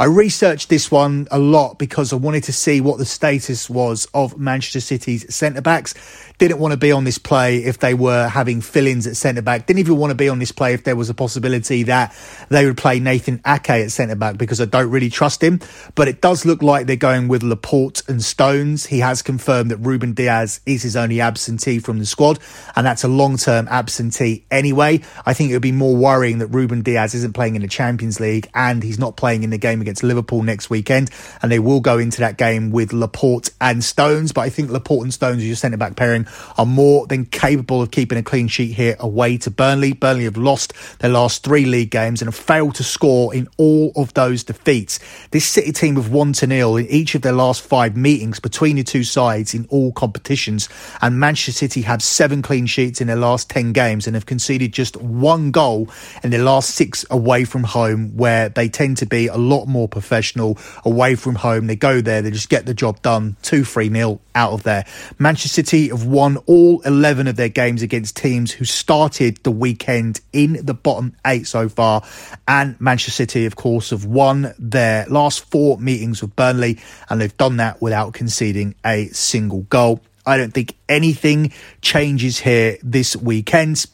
I 0.00 0.06
researched 0.06 0.70
this 0.70 0.90
one 0.90 1.28
a 1.30 1.38
lot 1.38 1.78
because 1.78 2.10
I 2.14 2.16
wanted 2.16 2.44
to 2.44 2.54
see 2.54 2.80
what 2.80 2.96
the 2.96 3.04
status 3.04 3.68
was 3.68 4.08
of 4.14 4.38
Manchester 4.38 4.80
City's 4.80 5.34
centre 5.34 5.60
backs. 5.60 5.92
Didn't 6.38 6.58
want 6.58 6.72
to 6.72 6.78
be 6.78 6.90
on 6.90 7.04
this 7.04 7.18
play 7.18 7.58
if 7.58 7.80
they 7.80 7.92
were 7.92 8.26
having 8.26 8.62
fill 8.62 8.86
ins 8.86 9.06
at 9.06 9.14
centre 9.14 9.42
back. 9.42 9.66
Didn't 9.66 9.80
even 9.80 9.98
want 9.98 10.10
to 10.10 10.14
be 10.14 10.30
on 10.30 10.38
this 10.38 10.52
play 10.52 10.72
if 10.72 10.84
there 10.84 10.96
was 10.96 11.10
a 11.10 11.14
possibility 11.14 11.82
that 11.82 12.16
they 12.48 12.64
would 12.64 12.78
play 12.78 12.98
Nathan 12.98 13.42
Ake 13.46 13.68
at 13.68 13.92
centre 13.92 14.14
back 14.14 14.38
because 14.38 14.58
I 14.58 14.64
don't 14.64 14.90
really 14.90 15.10
trust 15.10 15.44
him. 15.44 15.60
But 15.94 16.08
it 16.08 16.22
does 16.22 16.46
look 16.46 16.62
like 16.62 16.86
they're 16.86 16.96
going 16.96 17.28
with 17.28 17.42
Laporte 17.42 18.02
and 18.08 18.24
Stones. 18.24 18.86
He 18.86 19.00
has 19.00 19.20
confirmed 19.20 19.70
that 19.70 19.82
Rúben 19.82 20.14
Dias 20.14 20.60
is 20.64 20.82
his 20.82 20.96
only 20.96 21.20
absentee 21.20 21.78
from 21.78 21.98
the 21.98 22.06
squad, 22.06 22.38
and 22.74 22.86
that's 22.86 23.04
a 23.04 23.08
long 23.08 23.36
term 23.36 23.68
absentee 23.68 24.46
anyway. 24.50 25.02
I 25.26 25.34
think 25.34 25.50
it 25.50 25.56
would 25.56 25.60
be 25.60 25.72
more 25.72 25.94
worrying 25.94 26.38
that 26.38 26.50
Rúben 26.50 26.82
Dias 26.82 27.12
isn't 27.12 27.34
playing 27.34 27.54
in 27.54 27.60
the 27.60 27.68
Champions 27.68 28.18
League 28.18 28.48
and 28.54 28.82
he's 28.82 28.98
not 28.98 29.18
playing 29.18 29.42
in 29.42 29.50
the 29.50 29.58
game 29.58 29.82
against 29.82 29.89
Liverpool 30.02 30.42
next 30.42 30.70
weekend. 30.70 31.10
And 31.42 31.50
they 31.50 31.58
will 31.58 31.80
go 31.80 31.98
into 31.98 32.20
that 32.20 32.38
game 32.38 32.70
with 32.70 32.92
Laporte 32.92 33.50
and 33.60 33.82
Stones. 33.82 34.32
But 34.32 34.42
I 34.42 34.48
think 34.48 34.70
Laporte 34.70 35.04
and 35.04 35.14
Stones, 35.14 35.46
your 35.46 35.56
centre 35.56 35.76
back 35.76 35.96
pairing, 35.96 36.26
are 36.56 36.66
more 36.66 37.06
than 37.06 37.26
capable 37.26 37.82
of 37.82 37.90
keeping 37.90 38.18
a 38.18 38.22
clean 38.22 38.48
sheet 38.48 38.72
here 38.74 38.96
away 38.98 39.36
to 39.38 39.50
Burnley. 39.50 39.92
Burnley 39.92 40.24
have 40.24 40.36
lost 40.36 40.72
their 41.00 41.10
last 41.10 41.44
three 41.44 41.64
league 41.64 41.90
games 41.90 42.22
and 42.22 42.28
have 42.28 42.34
failed 42.34 42.74
to 42.76 42.84
score 42.84 43.34
in 43.34 43.48
all 43.56 43.92
of 43.96 44.14
those 44.14 44.44
defeats. 44.44 45.00
This 45.30 45.44
City 45.44 45.72
team 45.72 45.96
have 45.96 46.10
won 46.10 46.32
to 46.34 46.46
nil 46.46 46.76
in 46.76 46.86
each 46.86 47.14
of 47.14 47.22
their 47.22 47.32
last 47.32 47.62
five 47.62 47.96
meetings 47.96 48.40
between 48.40 48.76
the 48.76 48.82
two 48.82 49.04
sides 49.04 49.54
in 49.54 49.66
all 49.70 49.92
competitions. 49.92 50.68
And 51.02 51.18
Manchester 51.18 51.52
City 51.52 51.82
have 51.82 52.02
seven 52.02 52.42
clean 52.42 52.66
sheets 52.66 53.00
in 53.00 53.06
their 53.06 53.16
last 53.16 53.48
10 53.50 53.72
games 53.72 54.06
and 54.06 54.14
have 54.14 54.26
conceded 54.26 54.72
just 54.72 54.96
one 54.96 55.50
goal 55.50 55.88
in 56.22 56.30
their 56.30 56.42
last 56.42 56.70
six 56.70 57.04
away 57.10 57.44
from 57.44 57.64
home, 57.64 58.16
where 58.16 58.48
they 58.48 58.68
tend 58.68 58.96
to 58.98 59.06
be 59.06 59.26
a 59.26 59.36
lot 59.36 59.66
more 59.66 59.79
professional 59.88 60.58
away 60.84 61.14
from 61.14 61.34
home. 61.34 61.66
They 61.66 61.76
go 61.76 62.00
there, 62.00 62.22
they 62.22 62.30
just 62.30 62.48
get 62.48 62.66
the 62.66 62.74
job 62.74 63.02
done, 63.02 63.36
2 63.42 63.64
3 63.64 63.88
nil 63.88 64.20
out 64.34 64.52
of 64.52 64.62
there. 64.62 64.84
Manchester 65.18 65.48
City 65.48 65.88
have 65.88 66.04
won 66.04 66.36
all 66.46 66.80
11 66.82 67.26
of 67.26 67.36
their 67.36 67.48
games 67.48 67.82
against 67.82 68.16
teams 68.16 68.52
who 68.52 68.64
started 68.64 69.38
the 69.42 69.50
weekend 69.50 70.20
in 70.32 70.64
the 70.64 70.74
bottom 70.74 71.16
eight 71.26 71.46
so 71.46 71.68
far. 71.68 72.02
And 72.46 72.80
Manchester 72.80 73.12
City, 73.12 73.46
of 73.46 73.56
course, 73.56 73.90
have 73.90 74.04
won 74.04 74.54
their 74.58 75.06
last 75.06 75.40
four 75.50 75.78
meetings 75.78 76.22
with 76.22 76.34
Burnley, 76.36 76.78
and 77.08 77.20
they've 77.20 77.36
done 77.36 77.56
that 77.58 77.80
without 77.80 78.14
conceding 78.14 78.74
a 78.84 79.06
single 79.08 79.62
goal. 79.62 80.00
I 80.26 80.36
don't 80.36 80.52
think 80.52 80.76
anything 80.88 81.52
changes 81.80 82.38
here 82.38 82.78
this 82.82 83.16
weekend. 83.16 83.86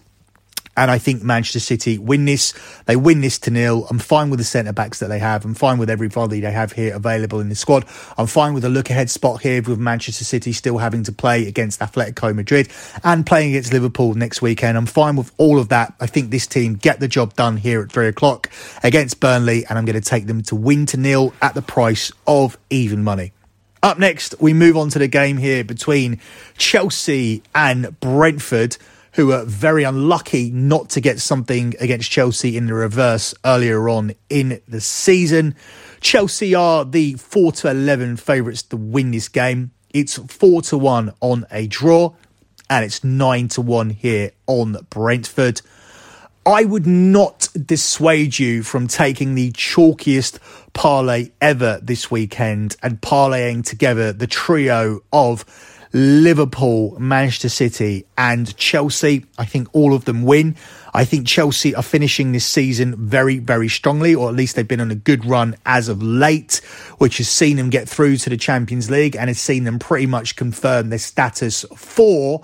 And 0.77 0.91
I 0.91 0.99
think 0.99 1.23
Manchester 1.23 1.61
City 1.61 1.99
win 1.99 2.25
this. 2.25 2.53
They 2.85 2.97
win 2.97 3.21
this 3.21 3.39
to 3.41 3.51
nil. 3.51 3.87
I'm 3.91 3.99
fine 3.99 4.31
with 4.31 4.39
the 4.39 4.45
centre 4.45 4.73
backs 4.73 4.99
that 4.99 5.09
they 5.09 5.19
have. 5.19 5.45
I'm 5.45 5.55
fine 5.55 5.79
with 5.79 5.89
everybody 5.89 6.41
they 6.41 6.53
have 6.53 6.73
here 6.73 6.95
available 6.95 7.41
in 7.41 7.49
the 7.49 7.55
squad. 7.55 7.85
I'm 8.19 8.27
fine 8.27 8.55
with 8.55 8.63
the 8.63 8.69
look 8.69 8.91
ahead 8.91 9.09
spot 9.11 9.43
here 9.43 9.63
with 9.63 9.79
Manchester 9.79 10.25
City 10.25 10.53
still 10.53 10.79
having 10.79 11.03
to 11.05 11.13
play 11.13 11.49
against 11.49 11.81
Atletico 11.81 12.35
Madrid 12.35 12.69
and 13.03 13.25
playing 13.25 13.51
against 13.51 13.73
Liverpool 13.73 14.15
next 14.15 14.43
weekend. 14.43 14.77
I'm 14.77 14.87
fine 14.87 15.17
with 15.17 15.33
all 15.39 15.59
of 15.59 15.69
that. 15.71 15.95
I 16.01 16.07
think 16.07 16.31
this 16.31 16.47
team 16.47 16.75
get 16.75 17.01
the 17.01 17.09
job 17.09 17.35
done 17.35 17.57
here 17.57 17.83
at 17.83 17.91
three 17.91 18.09
o'clock 18.09 18.51
against 18.83 19.21
Burnley, 19.21 19.65
and 19.67 19.79
I'm 19.79 19.85
going 19.85 20.01
to 20.01 20.09
take 20.09 20.27
them 20.27 20.43
to 20.43 20.57
win 20.57 20.87
to 20.87 20.97
nil 20.97 21.33
at 21.41 21.55
the 21.55 21.63
price 21.63 22.13
of 22.27 22.59
even 22.71 23.03
money. 23.03 23.33
Up 23.83 23.99
next, 23.99 24.35
we 24.41 24.53
move 24.53 24.77
on 24.77 24.89
to 24.91 24.99
the 24.99 25.07
game 25.07 25.37
here 25.37 25.63
between 25.63 26.21
Chelsea 26.59 27.43
and 27.55 27.99
Brentford 28.01 28.77
who 29.17 29.29
were 29.29 29.45
very 29.45 29.83
unlucky 29.83 30.51
not 30.51 30.91
to 30.91 31.01
get 31.01 31.19
something 31.19 31.75
against 31.81 32.11
Chelsea 32.11 32.55
in 32.55 32.67
the 32.67 32.75
reverse 32.75 33.35
earlier 33.47 33.89
on 33.89 34.15
in 34.29 34.61
the 34.69 34.81
season. 34.81 35.55
Chelsea 36.03 36.55
are 36.55 36.85
the 36.85 37.15
4 37.15 37.51
to 37.53 37.71
11 37.71 38.19
favourites 38.19 38.63
to 38.65 38.77
win 38.77 39.13
this 39.13 39.29
game. 39.29 39.71
It's 39.95 40.19
4 40.19 40.61
to 40.63 40.77
1 40.77 41.15
on 41.21 41.47
a 41.51 41.67
draw, 41.67 42.15
and 42.69 42.85
it's 42.85 43.03
9 43.03 43.49
to 43.49 43.63
1 43.63 43.91
here 43.91 44.33
on 44.47 44.77
Brentford. 44.91 45.63
I 46.45 46.65
would 46.65 46.87
not 46.87 47.49
dissuade 47.55 48.39
you 48.39 48.63
from 48.63 48.87
taking 48.87 49.35
the 49.35 49.51
chalkiest 49.53 50.39
parlay 50.75 51.31
ever 51.41 51.81
this 51.83 52.11
weekend 52.11 52.77
and 52.83 53.01
parlaying 53.01 53.65
together 53.65 54.13
the 54.13 54.27
trio 54.27 55.01
of 55.11 55.47
Liverpool, 55.97 56.95
Manchester 57.01 57.49
City, 57.49 58.05
and 58.19 58.55
Chelsea. 58.59 59.25
I 59.39 59.47
think 59.47 59.75
all 59.75 59.95
of 59.95 60.05
them 60.05 60.25
win. 60.25 60.55
I 60.93 61.07
think 61.07 61.27
Chelsea 61.27 61.75
are 61.75 61.83
finishing 61.83 62.33
this 62.33 62.45
season 62.45 62.95
very, 62.97 63.39
very 63.39 63.69
strongly, 63.69 64.15
or 64.15 64.29
at 64.29 64.35
least 64.35 64.57
they've 64.57 64.69
been 64.69 64.83
on 64.83 64.91
a 64.91 64.95
good 64.95 65.25
run 65.25 65.57
as 65.65 65.89
of 65.89 66.03
late, 66.03 66.61
which 66.99 67.17
has 67.17 67.31
seen 67.31 67.57
them 67.57 67.71
get 67.71 67.89
through 67.89 68.19
to 68.19 68.29
the 68.29 68.37
Champions 68.37 68.91
League 68.91 69.17
and 69.17 69.31
has 69.31 69.41
seen 69.41 69.65
them 69.65 69.79
pretty 69.79 70.05
much 70.05 70.37
confirm 70.37 70.91
their 70.91 70.99
status 70.99 71.65
for 71.75 72.43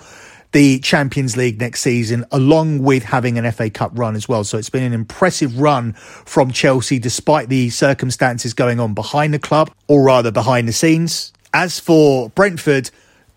the 0.53 0.79
Champions 0.79 1.37
League 1.37 1.61
next 1.61 1.83
season, 1.83 2.25
along 2.33 2.79
with 2.83 3.03
having 3.03 3.37
an 3.37 3.53
FA 3.53 3.69
Cup 3.69 3.91
run 3.95 4.17
as 4.17 4.27
well. 4.27 4.45
So 4.45 4.57
it's 4.57 4.71
been 4.71 4.83
an 4.83 4.95
impressive 4.95 5.61
run 5.61 5.93
from 5.93 6.53
Chelsea, 6.53 6.99
despite 6.99 7.51
the 7.51 7.69
circumstances 7.69 8.55
going 8.55 8.81
on 8.81 8.95
behind 8.95 9.35
the 9.35 9.39
club, 9.39 9.71
or 9.89 10.03
rather 10.03 10.31
behind 10.31 10.69
the 10.69 10.73
scenes. 10.73 11.35
As 11.53 11.79
for 11.79 12.31
Brentford, 12.31 12.91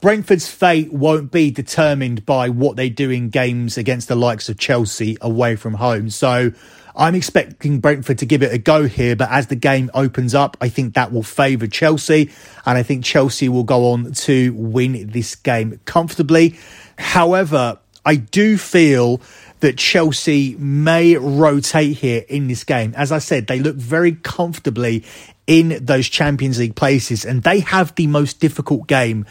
Brentford's 0.05 0.47
fate 0.47 0.93
won't 0.93 1.31
be 1.31 1.50
determined 1.50 2.27
by 2.27 2.50
what 2.50 2.75
they 2.75 2.89
do 2.89 3.09
in 3.09 3.29
games 3.29 3.75
against 3.75 4.07
the 4.07 4.15
likes 4.15 4.50
of 4.50 4.59
Chelsea 4.59 5.17
away 5.19 5.55
from 5.55 5.74
home. 5.74 6.12
So 6.12 6.51
I'm 6.95 7.15
expecting 7.15 7.79
Brentford 7.79 8.19
to 8.19 8.27
give 8.27 8.43
it 8.43 8.53
a 8.53 8.59
go 8.59 8.85
here, 8.85 9.15
but 9.15 9.31
as 9.31 9.47
the 9.47 9.55
game 9.55 9.89
opens 9.95 10.35
up, 10.35 10.57
I 10.62 10.69
think 10.69 10.93
that 10.93 11.12
will 11.12 11.24
favour 11.24 11.65
Chelsea, 11.65 12.29
and 12.67 12.77
I 12.77 12.83
think 12.83 13.03
Chelsea 13.03 13.50
will 13.50 13.63
go 13.63 13.93
on 13.93 14.12
to 14.12 14.53
win 14.53 15.09
this 15.09 15.33
game 15.33 15.79
comfortably. 15.85 16.59
However, 17.00 17.79
I 18.05 18.17
do 18.17 18.59
feel 18.59 19.21
that 19.62 19.79
Chelsea 19.79 20.55
may 20.59 21.15
rotate 21.15 21.97
here 21.97 22.24
in 22.29 22.47
this 22.47 22.63
game. 22.63 22.93
As 22.95 23.12
I 23.12 23.17
said, 23.17 23.47
they 23.47 23.57
look 23.57 23.75
very 23.75 24.12
comfortably 24.12 25.03
in 25.47 25.83
those 25.83 26.07
Champions 26.09 26.59
League 26.59 26.75
places, 26.75 27.25
and 27.25 27.41
they 27.41 27.62
have 27.62 27.95
the 27.95 28.05
most 28.05 28.39
difficult 28.39 28.85
game 28.85 29.25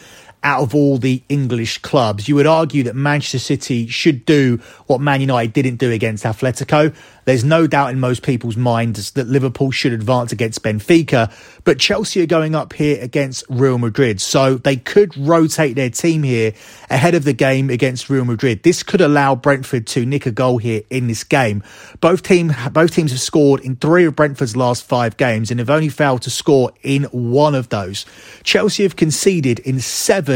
out 0.44 0.62
of 0.62 0.74
all 0.74 0.98
the 0.98 1.22
English 1.28 1.78
clubs. 1.78 2.28
You 2.28 2.34
would 2.36 2.46
argue 2.46 2.82
that 2.84 2.94
Manchester 2.94 3.38
City 3.38 3.86
should 3.86 4.26
do 4.26 4.60
what 4.86 5.00
Man 5.00 5.22
United 5.22 5.54
didn't 5.54 5.76
do 5.76 5.90
against 5.90 6.24
Atletico. 6.24 6.94
There's 7.24 7.42
no 7.42 7.66
doubt 7.66 7.90
in 7.90 8.00
most 8.00 8.22
people's 8.22 8.56
minds 8.56 9.12
that 9.12 9.26
Liverpool 9.26 9.70
should 9.70 9.94
advance 9.94 10.30
against 10.30 10.62
Benfica, 10.62 11.32
but 11.64 11.78
Chelsea 11.78 12.20
are 12.20 12.26
going 12.26 12.54
up 12.54 12.74
here 12.74 13.02
against 13.02 13.44
Real 13.48 13.78
Madrid. 13.78 14.20
So 14.20 14.56
they 14.56 14.76
could 14.76 15.16
rotate 15.16 15.74
their 15.74 15.88
team 15.88 16.22
here 16.22 16.52
ahead 16.90 17.14
of 17.14 17.24
the 17.24 17.32
game 17.32 17.70
against 17.70 18.10
Real 18.10 18.26
Madrid. 18.26 18.62
This 18.62 18.82
could 18.82 19.00
allow 19.00 19.34
Brentford 19.34 19.86
to 19.88 20.04
nick 20.04 20.26
a 20.26 20.30
goal 20.30 20.58
here 20.58 20.82
in 20.90 21.06
this 21.06 21.24
game. 21.24 21.62
Both 22.00 22.22
team 22.22 22.52
both 22.72 22.94
teams 22.94 23.10
have 23.12 23.20
scored 23.20 23.60
in 23.60 23.76
3 23.76 24.04
of 24.04 24.16
Brentford's 24.16 24.54
last 24.54 24.84
5 24.84 25.16
games 25.16 25.50
and 25.50 25.58
have 25.60 25.70
only 25.70 25.88
failed 25.88 26.20
to 26.22 26.30
score 26.30 26.72
in 26.82 27.04
one 27.04 27.54
of 27.54 27.70
those. 27.70 28.04
Chelsea 28.42 28.82
have 28.82 28.96
conceded 28.96 29.60
in 29.60 29.80
7 29.80 30.33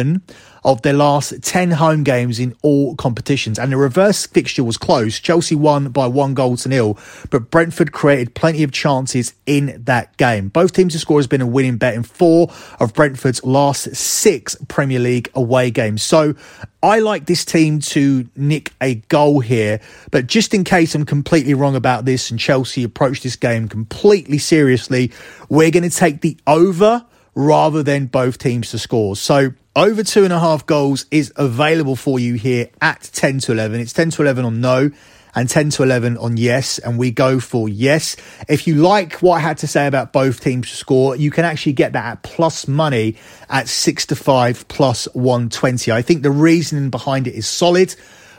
of 0.64 0.83
their 0.83 0.93
last 0.93 1.43
10 1.43 1.71
home 1.71 2.05
games 2.05 2.38
in 2.38 2.55
all 2.62 2.95
competitions. 2.97 3.59
And 3.59 3.73
the 3.73 3.76
reverse 3.76 4.26
fixture 4.26 4.64
was 4.64 4.76
close. 4.76 5.19
Chelsea 5.19 5.55
won 5.55 5.88
by 5.90 6.07
one 6.07 6.35
goal 6.35 6.57
to 6.59 6.69
nil, 6.69 6.99
but 7.31 7.50
Brentford 7.50 7.93
created 7.93 8.35
plenty 8.35 8.62
of 8.62 8.73
chances 8.73 9.35
in 9.47 9.83
that 9.85 10.17
game. 10.17 10.49
Both 10.49 10.73
teams 10.73 10.93
to 10.93 10.99
score 10.99 11.19
has 11.19 11.26
been 11.26 11.40
a 11.40 11.47
winning 11.47 11.78
bet 11.78 11.95
in 11.95 12.02
four 12.02 12.50
of 12.81 12.93
Brentford's 12.93 13.43
last 13.45 13.95
six 13.95 14.57
Premier 14.69 14.99
League 14.99 15.31
away 15.35 15.71
games. 15.71 16.02
So 16.02 16.35
I 16.83 17.00
like 17.00 17.26
this 17.26 17.45
team 17.45 17.81
to 17.81 18.28
nick 18.37 18.73
a 18.81 18.97
goal 18.97 19.40
here, 19.40 19.81
but 20.11 20.26
just 20.26 20.55
in 20.55 20.64
case 20.64 20.95
I'm 20.95 21.05
completely 21.05 21.55
wrong 21.55 21.76
about 21.76 22.05
this 22.05 22.31
and 22.31 22.38
Chelsea 22.38 22.85
approach 22.85 23.23
this 23.23 23.37
game 23.37 23.69
completely 23.69 24.38
seriously, 24.38 25.12
we're 25.49 25.71
going 25.71 25.88
to 25.88 25.97
take 25.97 26.21
the 26.21 26.37
over 26.47 27.05
rather 27.35 27.85
than 27.85 28.07
both 28.07 28.38
teams 28.38 28.73
to 28.73 28.78
score. 28.78 29.14
So 29.14 29.52
over 29.79 30.03
two 30.03 30.25
and 30.25 30.33
a 30.33 30.41
half 30.41 30.67
goals 30.67 31.07
is 31.13 31.33
available 31.37 31.95
for 31.95 32.19
you 32.19 32.35
here 32.35 32.69
at 32.81 33.09
10 33.13 33.39
to 33.39 33.53
11. 33.53 33.79
It's 33.79 33.93
10 33.93 34.11
to 34.11 34.23
11 34.23 34.45
on 34.45 34.61
no 34.61 34.91
and 35.37 35.49
10 35.49 35.71
to 35.71 35.85
11 35.85 36.17
on 36.19 36.37
yes. 36.37 36.81
And 36.81 36.99
we 36.99 37.13
go 37.13 37.39
for 37.39 37.69
yes. 37.69 38.17
If 38.49 38.67
you 38.67 38.75
like 38.75 39.23
what 39.23 39.37
I 39.37 39.41
had 39.41 39.59
to 39.59 39.69
say 39.69 39.87
about 39.87 40.13
both 40.13 40.41
teams 40.41 40.69
to 40.71 40.77
score, 40.77 41.15
you 41.15 41.31
can 41.31 41.45
actually 41.45 41.75
get 41.75 41.93
that 41.93 42.05
at 42.07 42.23
plus 42.25 42.67
money 42.67 43.19
at 43.49 43.69
six 43.69 44.07
to 44.07 44.17
five 44.17 44.67
plus 44.67 45.07
120. 45.15 45.93
I 45.93 46.03
think 46.03 46.25
the 46.25 46.33
reasoning 46.33 46.91
behind 46.91 47.29
it 47.29 47.35
is 47.35 47.47
solid. 47.47 47.95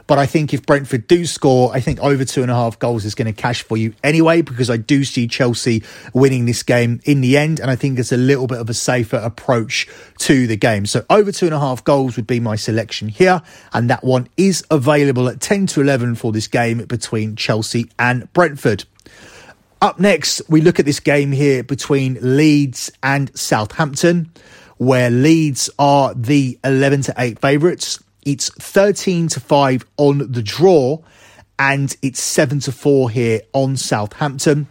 But 0.09 0.17
I 0.17 0.25
think 0.25 0.55
if 0.55 0.65
Brentford 0.65 1.05
do 1.05 1.23
score, 1.27 1.71
I 1.71 1.81
think 1.81 1.99
over 1.99 2.25
two 2.25 2.41
and 2.41 2.49
a 2.49 2.55
half 2.55 2.79
goals 2.79 3.05
is 3.05 3.13
going 3.13 3.27
to 3.27 3.41
cash 3.41 3.61
for 3.61 3.77
you 3.77 3.93
anyway, 4.03 4.41
because 4.41 4.67
I 4.67 4.77
do 4.77 5.03
see 5.03 5.27
Chelsea 5.27 5.83
winning 6.15 6.45
this 6.45 6.63
game 6.63 6.99
in 7.05 7.21
the 7.21 7.37
end. 7.37 7.59
And 7.59 7.69
I 7.69 7.75
think 7.75 7.99
it's 7.99 8.11
a 8.11 8.17
little 8.17 8.47
bit 8.47 8.57
of 8.57 8.71
a 8.71 8.73
safer 8.73 9.17
approach 9.17 9.87
to 10.21 10.47
the 10.47 10.57
game. 10.57 10.87
So 10.87 11.05
over 11.11 11.31
two 11.31 11.45
and 11.45 11.53
a 11.53 11.59
half 11.59 11.83
goals 11.83 12.15
would 12.15 12.25
be 12.25 12.39
my 12.39 12.55
selection 12.55 13.07
here. 13.07 13.43
And 13.71 13.87
that 13.91 14.03
one 14.03 14.27
is 14.35 14.65
available 14.71 15.29
at 15.29 15.41
10 15.41 15.67
to 15.67 15.81
11 15.81 16.15
for 16.15 16.31
this 16.31 16.47
game 16.47 16.79
between 16.85 17.35
Chelsea 17.35 17.91
and 17.99 18.33
Brentford. 18.33 18.85
Up 19.79 19.99
next, 19.99 20.41
we 20.49 20.61
look 20.61 20.79
at 20.79 20.87
this 20.87 20.99
game 20.99 21.31
here 21.31 21.61
between 21.61 22.17
Leeds 22.19 22.91
and 23.03 23.29
Southampton, 23.37 24.31
where 24.77 25.11
Leeds 25.11 25.69
are 25.77 26.15
the 26.15 26.57
11 26.63 27.03
to 27.03 27.13
8 27.15 27.37
favourites. 27.37 27.99
It's 28.23 28.49
13 28.49 29.27
to 29.29 29.39
5 29.39 29.85
on 29.97 30.31
the 30.31 30.43
draw, 30.43 30.99
and 31.57 31.95
it's 32.01 32.21
7 32.21 32.59
to 32.61 32.71
4 32.71 33.09
here 33.09 33.41
on 33.53 33.77
Southampton. 33.77 34.67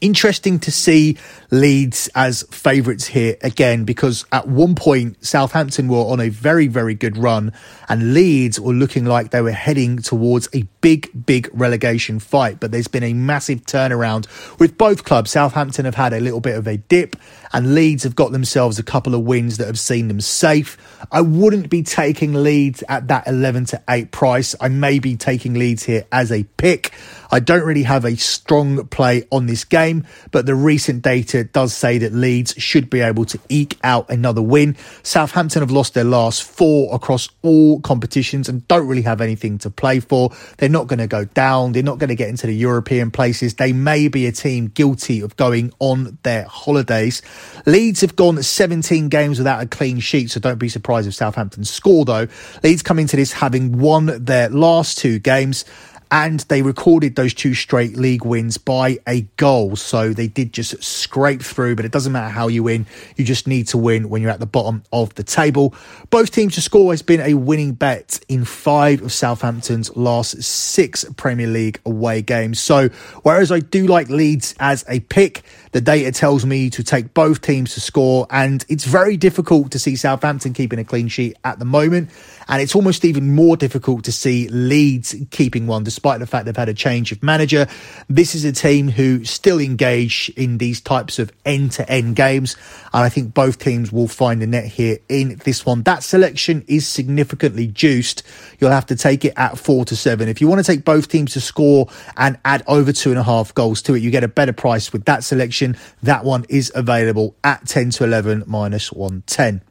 Interesting 0.00 0.60
to 0.60 0.70
see 0.70 1.16
Leeds 1.50 2.08
as 2.14 2.44
favourites 2.52 3.08
here 3.08 3.36
again 3.42 3.82
because 3.82 4.24
at 4.30 4.46
one 4.46 4.76
point 4.76 5.24
Southampton 5.24 5.88
were 5.88 6.04
on 6.04 6.20
a 6.20 6.28
very, 6.28 6.68
very 6.68 6.94
good 6.94 7.16
run 7.16 7.52
and 7.88 8.14
Leeds 8.14 8.60
were 8.60 8.72
looking 8.72 9.06
like 9.06 9.30
they 9.30 9.40
were 9.40 9.50
heading 9.50 9.98
towards 9.98 10.48
a 10.54 10.62
big, 10.82 11.10
big 11.26 11.50
relegation 11.52 12.20
fight. 12.20 12.60
But 12.60 12.70
there's 12.70 12.86
been 12.86 13.02
a 13.02 13.12
massive 13.12 13.62
turnaround 13.62 14.28
with 14.60 14.78
both 14.78 15.02
clubs. 15.02 15.32
Southampton 15.32 15.84
have 15.84 15.96
had 15.96 16.12
a 16.12 16.20
little 16.20 16.40
bit 16.40 16.56
of 16.56 16.68
a 16.68 16.76
dip 16.76 17.16
and 17.52 17.74
Leeds 17.74 18.04
have 18.04 18.14
got 18.14 18.32
themselves 18.32 18.78
a 18.78 18.82
couple 18.82 19.14
of 19.14 19.22
wins 19.22 19.56
that 19.58 19.66
have 19.66 19.78
seen 19.78 20.08
them 20.08 20.20
safe. 20.20 20.76
I 21.10 21.20
wouldn't 21.20 21.70
be 21.70 21.82
taking 21.82 22.34
Leeds 22.34 22.82
at 22.88 23.08
that 23.08 23.26
11 23.26 23.66
to 23.66 23.82
8 23.88 24.10
price. 24.10 24.54
I 24.60 24.68
may 24.68 24.98
be 24.98 25.16
taking 25.16 25.54
Leeds 25.54 25.84
here 25.84 26.04
as 26.12 26.32
a 26.32 26.44
pick. 26.44 26.92
I 27.30 27.40
don't 27.40 27.64
really 27.64 27.82
have 27.82 28.04
a 28.04 28.16
strong 28.16 28.86
play 28.86 29.26
on 29.30 29.46
this 29.46 29.64
game, 29.64 30.06
but 30.30 30.46
the 30.46 30.54
recent 30.54 31.02
data 31.02 31.44
does 31.44 31.74
say 31.74 31.98
that 31.98 32.12
Leeds 32.12 32.54
should 32.56 32.88
be 32.88 33.00
able 33.00 33.26
to 33.26 33.38
eke 33.48 33.78
out 33.84 34.10
another 34.10 34.40
win. 34.40 34.76
Southampton 35.02 35.60
have 35.60 35.70
lost 35.70 35.94
their 35.94 36.04
last 36.04 36.42
four 36.42 36.94
across 36.94 37.28
all 37.42 37.80
competitions 37.80 38.48
and 38.48 38.66
don't 38.68 38.86
really 38.86 39.02
have 39.02 39.20
anything 39.20 39.58
to 39.58 39.70
play 39.70 40.00
for. 40.00 40.30
They're 40.56 40.68
not 40.68 40.86
going 40.86 41.00
to 41.00 41.06
go 41.06 41.24
down. 41.26 41.72
They're 41.72 41.82
not 41.82 41.98
going 41.98 42.08
to 42.08 42.14
get 42.14 42.28
into 42.28 42.46
the 42.46 42.54
European 42.54 43.10
places. 43.10 43.54
They 43.54 43.72
may 43.72 44.08
be 44.08 44.26
a 44.26 44.32
team 44.32 44.68
guilty 44.68 45.20
of 45.20 45.36
going 45.36 45.72
on 45.78 46.18
their 46.22 46.44
holidays. 46.44 47.20
Leeds 47.66 48.00
have 48.00 48.16
gone 48.16 48.42
17 48.42 49.08
games 49.08 49.38
without 49.38 49.62
a 49.62 49.66
clean 49.66 50.00
sheet, 50.00 50.30
so 50.30 50.40
don't 50.40 50.58
be 50.58 50.68
surprised 50.68 51.08
if 51.08 51.14
Southampton 51.14 51.64
score 51.64 52.04
though. 52.04 52.28
Leeds 52.62 52.82
come 52.82 52.98
into 52.98 53.16
this 53.16 53.32
having 53.32 53.78
won 53.78 54.24
their 54.24 54.48
last 54.48 54.98
two 54.98 55.18
games 55.18 55.64
and 56.10 56.40
they 56.40 56.62
recorded 56.62 57.16
those 57.16 57.34
two 57.34 57.54
straight 57.54 57.96
league 57.96 58.24
wins 58.24 58.58
by 58.58 58.98
a 59.06 59.22
goal. 59.36 59.76
So 59.76 60.12
they 60.12 60.28
did 60.28 60.52
just 60.52 60.82
scrape 60.82 61.42
through, 61.42 61.76
but 61.76 61.84
it 61.84 61.92
doesn't 61.92 62.12
matter 62.12 62.30
how 62.30 62.48
you 62.48 62.62
win. 62.62 62.86
You 63.16 63.24
just 63.24 63.46
need 63.46 63.68
to 63.68 63.78
win 63.78 64.08
when 64.08 64.22
you're 64.22 64.30
at 64.30 64.40
the 64.40 64.46
bottom 64.46 64.82
of 64.92 65.14
the 65.14 65.22
table. 65.22 65.74
Both 66.10 66.30
teams 66.30 66.54
to 66.54 66.60
score 66.60 66.92
has 66.92 67.02
been 67.02 67.20
a 67.20 67.34
winning 67.34 67.72
bet 67.72 68.20
in 68.28 68.44
five 68.44 69.02
of 69.02 69.12
Southampton's 69.12 69.94
last 69.96 70.42
six 70.42 71.04
Premier 71.16 71.46
League 71.46 71.80
away 71.84 72.22
games. 72.22 72.60
So 72.60 72.88
whereas 73.22 73.52
I 73.52 73.60
do 73.60 73.86
like 73.86 74.08
Leeds 74.08 74.54
as 74.60 74.84
a 74.88 75.00
pick, 75.00 75.42
the 75.72 75.80
data 75.80 76.12
tells 76.12 76.46
me 76.46 76.70
to 76.70 76.82
take 76.82 77.12
both 77.14 77.42
teams 77.42 77.74
to 77.74 77.80
score, 77.80 78.26
and 78.30 78.64
it's 78.68 78.84
very 78.84 79.16
difficult 79.16 79.70
to 79.72 79.78
see 79.78 79.96
Southampton 79.96 80.54
keeping 80.54 80.78
a 80.78 80.84
clean 80.84 81.08
sheet 81.08 81.36
at 81.44 81.58
the 81.58 81.64
moment. 81.64 82.10
And 82.48 82.62
it's 82.62 82.74
almost 82.74 83.04
even 83.04 83.34
more 83.34 83.56
difficult 83.56 84.04
to 84.04 84.12
see 84.12 84.48
Leeds 84.48 85.14
keeping 85.30 85.66
one, 85.66 85.84
despite 85.84 86.18
the 86.18 86.26
fact 86.26 86.46
they've 86.46 86.56
had 86.56 86.68
a 86.68 86.74
change 86.74 87.12
of 87.12 87.22
manager. 87.22 87.66
This 88.08 88.34
is 88.34 88.44
a 88.44 88.52
team 88.52 88.88
who 88.88 89.24
still 89.24 89.58
engage 89.58 90.30
in 90.30 90.58
these 90.58 90.80
types 90.80 91.18
of 91.18 91.30
end 91.44 91.72
to 91.72 91.88
end 91.90 92.16
games. 92.16 92.56
And 92.94 93.04
I 93.04 93.10
think 93.10 93.34
both 93.34 93.58
teams 93.58 93.92
will 93.92 94.08
find 94.08 94.40
the 94.40 94.46
net 94.46 94.64
here 94.64 94.98
in 95.08 95.36
this 95.44 95.66
one. 95.66 95.82
That 95.82 96.02
selection 96.02 96.64
is 96.66 96.88
significantly 96.88 97.66
juiced. 97.66 98.22
You'll 98.58 98.70
have 98.70 98.86
to 98.86 98.96
take 98.96 99.24
it 99.24 99.34
at 99.36 99.58
four 99.58 99.84
to 99.84 99.96
seven. 99.96 100.28
If 100.28 100.40
you 100.40 100.48
want 100.48 100.64
to 100.64 100.72
take 100.72 100.84
both 100.84 101.08
teams 101.08 101.34
to 101.34 101.40
score 101.40 101.88
and 102.16 102.38
add 102.44 102.62
over 102.66 102.92
two 102.92 103.10
and 103.10 103.18
a 103.18 103.24
half 103.24 103.54
goals 103.54 103.82
to 103.82 103.94
it, 103.94 104.02
you 104.02 104.10
get 104.10 104.24
a 104.24 104.28
better 104.28 104.54
price 104.54 104.92
with 104.92 105.04
that 105.04 105.22
selection. 105.22 105.76
That 106.02 106.24
one 106.24 106.46
is 106.48 106.72
available 106.74 107.36
at 107.44 107.66
10 107.66 107.90
to 107.90 108.04
11 108.04 108.44
minus 108.46 108.90
110. 108.90 109.67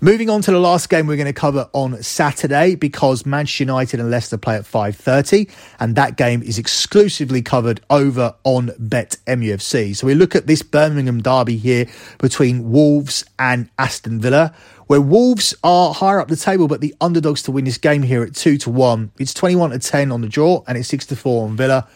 Moving 0.00 0.30
on 0.30 0.42
to 0.42 0.52
the 0.52 0.60
last 0.60 0.90
game 0.90 1.08
we're 1.08 1.16
going 1.16 1.26
to 1.26 1.32
cover 1.32 1.68
on 1.72 2.00
Saturday 2.04 2.76
because 2.76 3.26
Manchester 3.26 3.64
United 3.64 3.98
and 3.98 4.12
Leicester 4.12 4.38
play 4.38 4.54
at 4.54 4.62
5:30 4.62 5.50
and 5.80 5.96
that 5.96 6.16
game 6.16 6.40
is 6.40 6.56
exclusively 6.56 7.42
covered 7.42 7.80
over 7.90 8.36
on 8.44 8.70
Bet 8.78 9.16
MUFC. 9.26 9.96
So 9.96 10.06
we 10.06 10.14
look 10.14 10.36
at 10.36 10.46
this 10.46 10.62
Birmingham 10.62 11.20
derby 11.20 11.56
here 11.56 11.86
between 12.18 12.70
Wolves 12.70 13.24
and 13.40 13.70
Aston 13.76 14.20
Villa 14.20 14.54
where 14.86 15.00
Wolves 15.00 15.52
are 15.64 15.92
higher 15.92 16.20
up 16.20 16.28
the 16.28 16.36
table 16.36 16.68
but 16.68 16.80
the 16.80 16.94
underdogs 17.00 17.42
to 17.42 17.50
win 17.50 17.64
this 17.64 17.76
game 17.76 18.04
here 18.04 18.22
at 18.22 18.36
2 18.36 18.56
to 18.58 18.70
1. 18.70 19.10
It's 19.18 19.34
21 19.34 19.70
to 19.70 19.80
10 19.80 20.12
on 20.12 20.20
the 20.20 20.28
draw 20.28 20.62
and 20.68 20.78
it's 20.78 20.88
6 20.90 21.06
to 21.06 21.16
4 21.16 21.46
on 21.48 21.56
Villa. 21.56 21.88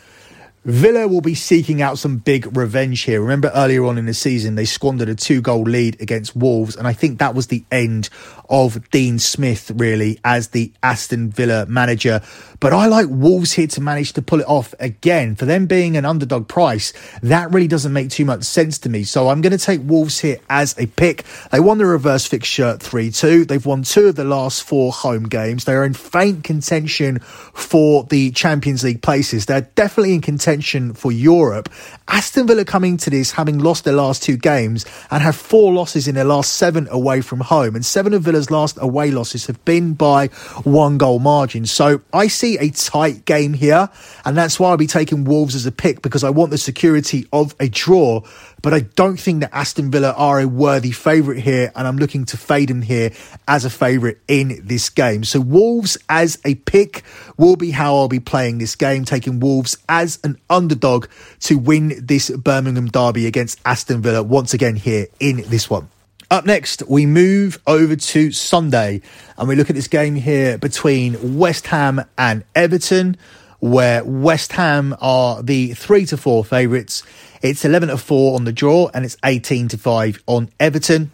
Villa 0.65 1.09
will 1.09 1.21
be 1.21 1.35
seeking 1.35 1.83
out 1.83 1.99
some 1.99 2.19
big 2.19 2.57
revenge 2.57 3.01
here. 3.01 3.21
Remember 3.21 3.51
earlier 3.53 3.85
on 3.85 3.99
in 3.99 4.07
the 4.07 4.15
season, 4.15 4.55
they 4.55 4.65
squandered 4.65 5.09
a 5.09 5.17
two 5.17 5.41
goal 5.41 5.63
lead 5.63 6.01
against 6.01 6.37
Wolves, 6.37 6.77
and 6.77 6.87
I 6.87 6.93
think 6.93 7.19
that 7.19 7.35
was 7.35 7.49
the 7.49 7.65
end 7.73 8.09
of 8.49 8.89
Dean 8.91 9.19
Smith, 9.19 9.73
really, 9.75 10.21
as 10.25 10.49
the 10.49 10.73
Aston 10.81 11.31
Villa 11.31 11.67
manager. 11.67 12.21
But 12.61 12.73
I 12.73 12.87
like 12.87 13.09
Wolves 13.09 13.53
here 13.53 13.67
to 13.67 13.81
manage 13.81 14.13
to 14.13 14.23
pull 14.23 14.39
it 14.39 14.47
off 14.47 14.73
again. 14.79 15.35
For 15.35 15.47
them 15.47 15.67
being 15.67 15.97
an 15.97 16.05
underdog 16.05 16.47
price, 16.47 16.93
that 17.23 17.53
really 17.53 17.67
doesn't 17.67 17.93
make 17.93 18.11
too 18.11 18.25
much 18.25 18.45
sense 18.45 18.79
to 18.81 18.89
me. 18.89 19.03
So 19.03 19.31
I'm 19.31 19.41
going 19.41 19.57
to 19.57 19.59
take 19.59 19.81
Wolves 19.83 20.21
here 20.21 20.39
as 20.49 20.79
a 20.79 20.87
pick. 20.87 21.25
They 21.51 21.59
won 21.59 21.79
the 21.79 21.87
reverse 21.87 22.27
fixture 22.27 22.77
3 22.77 23.11
2. 23.11 23.47
They've 23.47 23.67
won 23.67 23.83
two 23.83 24.09
of 24.09 24.15
the 24.15 24.25
last 24.25 24.63
four 24.63 24.93
home 24.93 25.25
games. 25.25 25.65
They 25.65 25.73
are 25.73 25.85
in 25.85 25.95
faint 25.95 26.45
contention 26.45 27.19
for 27.19 28.05
the 28.05 28.31
Champions 28.31 28.85
League 28.85 29.03
places. 29.03 29.47
They're 29.47 29.63
definitely 29.63 30.15
in 30.15 30.21
contention 30.21 30.52
for 30.61 31.11
Europe. 31.13 31.69
Aston 32.09 32.47
Villa 32.47 32.65
coming 32.65 32.97
to 32.99 33.11
this 33.11 33.33
having 33.33 33.59
lost 33.59 33.85
their 33.85 33.95
last 33.95 34.23
two 34.23 34.37
games 34.37 34.85
and 35.11 35.23
have 35.23 35.35
four 35.35 35.73
losses 35.73 36.07
in 36.07 36.15
their 36.15 36.25
last 36.25 36.55
seven 36.55 36.87
away 36.91 37.23
from 37.23 37.41
home. 37.41 37.75
And 37.75 37.87
seven 37.87 38.13
of 38.13 38.23
Villa's 38.23 38.51
last 38.51 38.77
away 38.81 39.11
losses 39.11 39.47
have 39.47 39.65
been 39.65 39.95
by 39.95 40.27
one 40.65 40.99
goal 40.99 41.21
margin. 41.21 41.65
So 41.65 42.03
I 42.13 42.27
see 42.27 42.59
a 42.59 42.71
tight 42.71 43.25
game 43.25 43.55
here, 43.55 43.89
and 44.25 44.37
that's 44.37 44.61
why 44.61 44.71
I'll 44.71 44.77
be 44.77 44.87
taking 44.87 45.25
Wolves 45.25 45.55
as 45.55 45.65
a 45.65 45.73
pick 45.73 46.03
because 46.03 46.25
I 46.25 46.31
want 46.31 46.51
the 46.51 46.59
security 46.59 47.27
of 47.33 47.55
a 47.59 47.69
draw. 47.69 48.21
But 48.61 48.75
I 48.75 48.81
don't 48.81 49.19
think 49.19 49.41
that 49.41 49.53
Aston 49.53 49.91
Villa 49.91 50.13
are 50.13 50.41
a 50.41 50.47
worthy 50.47 50.93
favourite 50.93 51.41
here, 51.41 51.73
and 51.75 51.87
I'm 51.87 51.97
looking 51.97 52.25
to 52.27 52.37
fade 52.37 52.69
them 52.69 52.83
here 52.83 53.11
as 53.49 53.65
a 53.65 53.71
favourite 53.71 54.19
in 54.29 54.61
this 54.65 54.89
game. 54.91 55.25
So 55.25 55.41
Wolves 55.41 55.99
as 56.09 56.39
a 56.45 56.55
pick 56.55 57.03
will 57.37 57.57
be 57.57 57.73
how 57.73 57.97
I'll 57.97 58.09
be 58.09 58.21
playing 58.21 58.59
this 58.59 58.77
game, 58.77 59.05
taking 59.05 59.41
Wolves 59.41 59.77
as 59.89 60.21
an 60.23 60.39
underdog 60.51 61.07
to 61.41 61.59
win 61.59 61.95
this 61.99 62.31
Birmingham 62.31 62.89
derby 62.89 63.27
against 63.27 63.61
Aston 63.65 64.03
Villa 64.03 64.23
once 64.23 64.55
again 64.55 64.77
here 64.77 65.07
in 65.21 65.45
this 65.49 65.69
one. 65.69 65.89
Up 66.31 66.47
next, 66.47 66.83
we 66.89 67.05
move 67.05 67.61
over 67.67 67.95
to 67.95 68.33
Sunday 68.33 69.03
and 69.37 69.49
we 69.49 69.55
look 69.55 69.69
at 69.69 69.77
this 69.77 69.89
game 69.89 70.15
here 70.15 70.57
between 70.57 71.37
West 71.37 71.67
Ham 71.67 72.03
and 72.17 72.45
Everton, 72.55 73.19
where 73.61 74.03
West 74.03 74.53
Ham 74.53 74.97
are 75.01 75.43
the 75.43 75.75
3 75.75 76.07
to 76.07 76.17
4 76.17 76.43
favourites. 76.43 77.03
It's 77.43 77.67
11 77.67 77.91
to 77.91 77.99
4 77.99 78.35
on 78.35 78.45
the 78.45 78.53
draw 78.53 78.89
and 78.95 79.05
it's 79.05 79.19
18 79.23 79.69
to 79.69 79.77
5 79.77 80.23
on 80.27 80.49
Everton. 80.59 81.11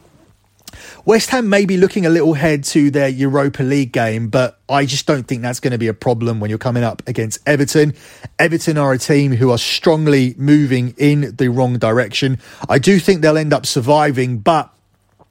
West 1.08 1.30
Ham 1.30 1.48
may 1.48 1.64
be 1.64 1.78
looking 1.78 2.04
a 2.04 2.10
little 2.10 2.34
ahead 2.34 2.62
to 2.62 2.90
their 2.90 3.08
Europa 3.08 3.62
League 3.62 3.92
game, 3.92 4.28
but 4.28 4.60
I 4.68 4.84
just 4.84 5.06
don't 5.06 5.26
think 5.26 5.40
that's 5.40 5.58
going 5.58 5.70
to 5.70 5.78
be 5.78 5.88
a 5.88 5.94
problem 5.94 6.38
when 6.38 6.50
you're 6.50 6.58
coming 6.58 6.84
up 6.84 7.02
against 7.08 7.38
Everton. 7.46 7.94
Everton 8.38 8.76
are 8.76 8.92
a 8.92 8.98
team 8.98 9.32
who 9.32 9.50
are 9.50 9.56
strongly 9.56 10.34
moving 10.36 10.94
in 10.98 11.34
the 11.36 11.48
wrong 11.48 11.78
direction. 11.78 12.38
I 12.68 12.78
do 12.78 13.00
think 13.00 13.22
they'll 13.22 13.38
end 13.38 13.54
up 13.54 13.64
surviving, 13.64 14.40
but 14.40 14.70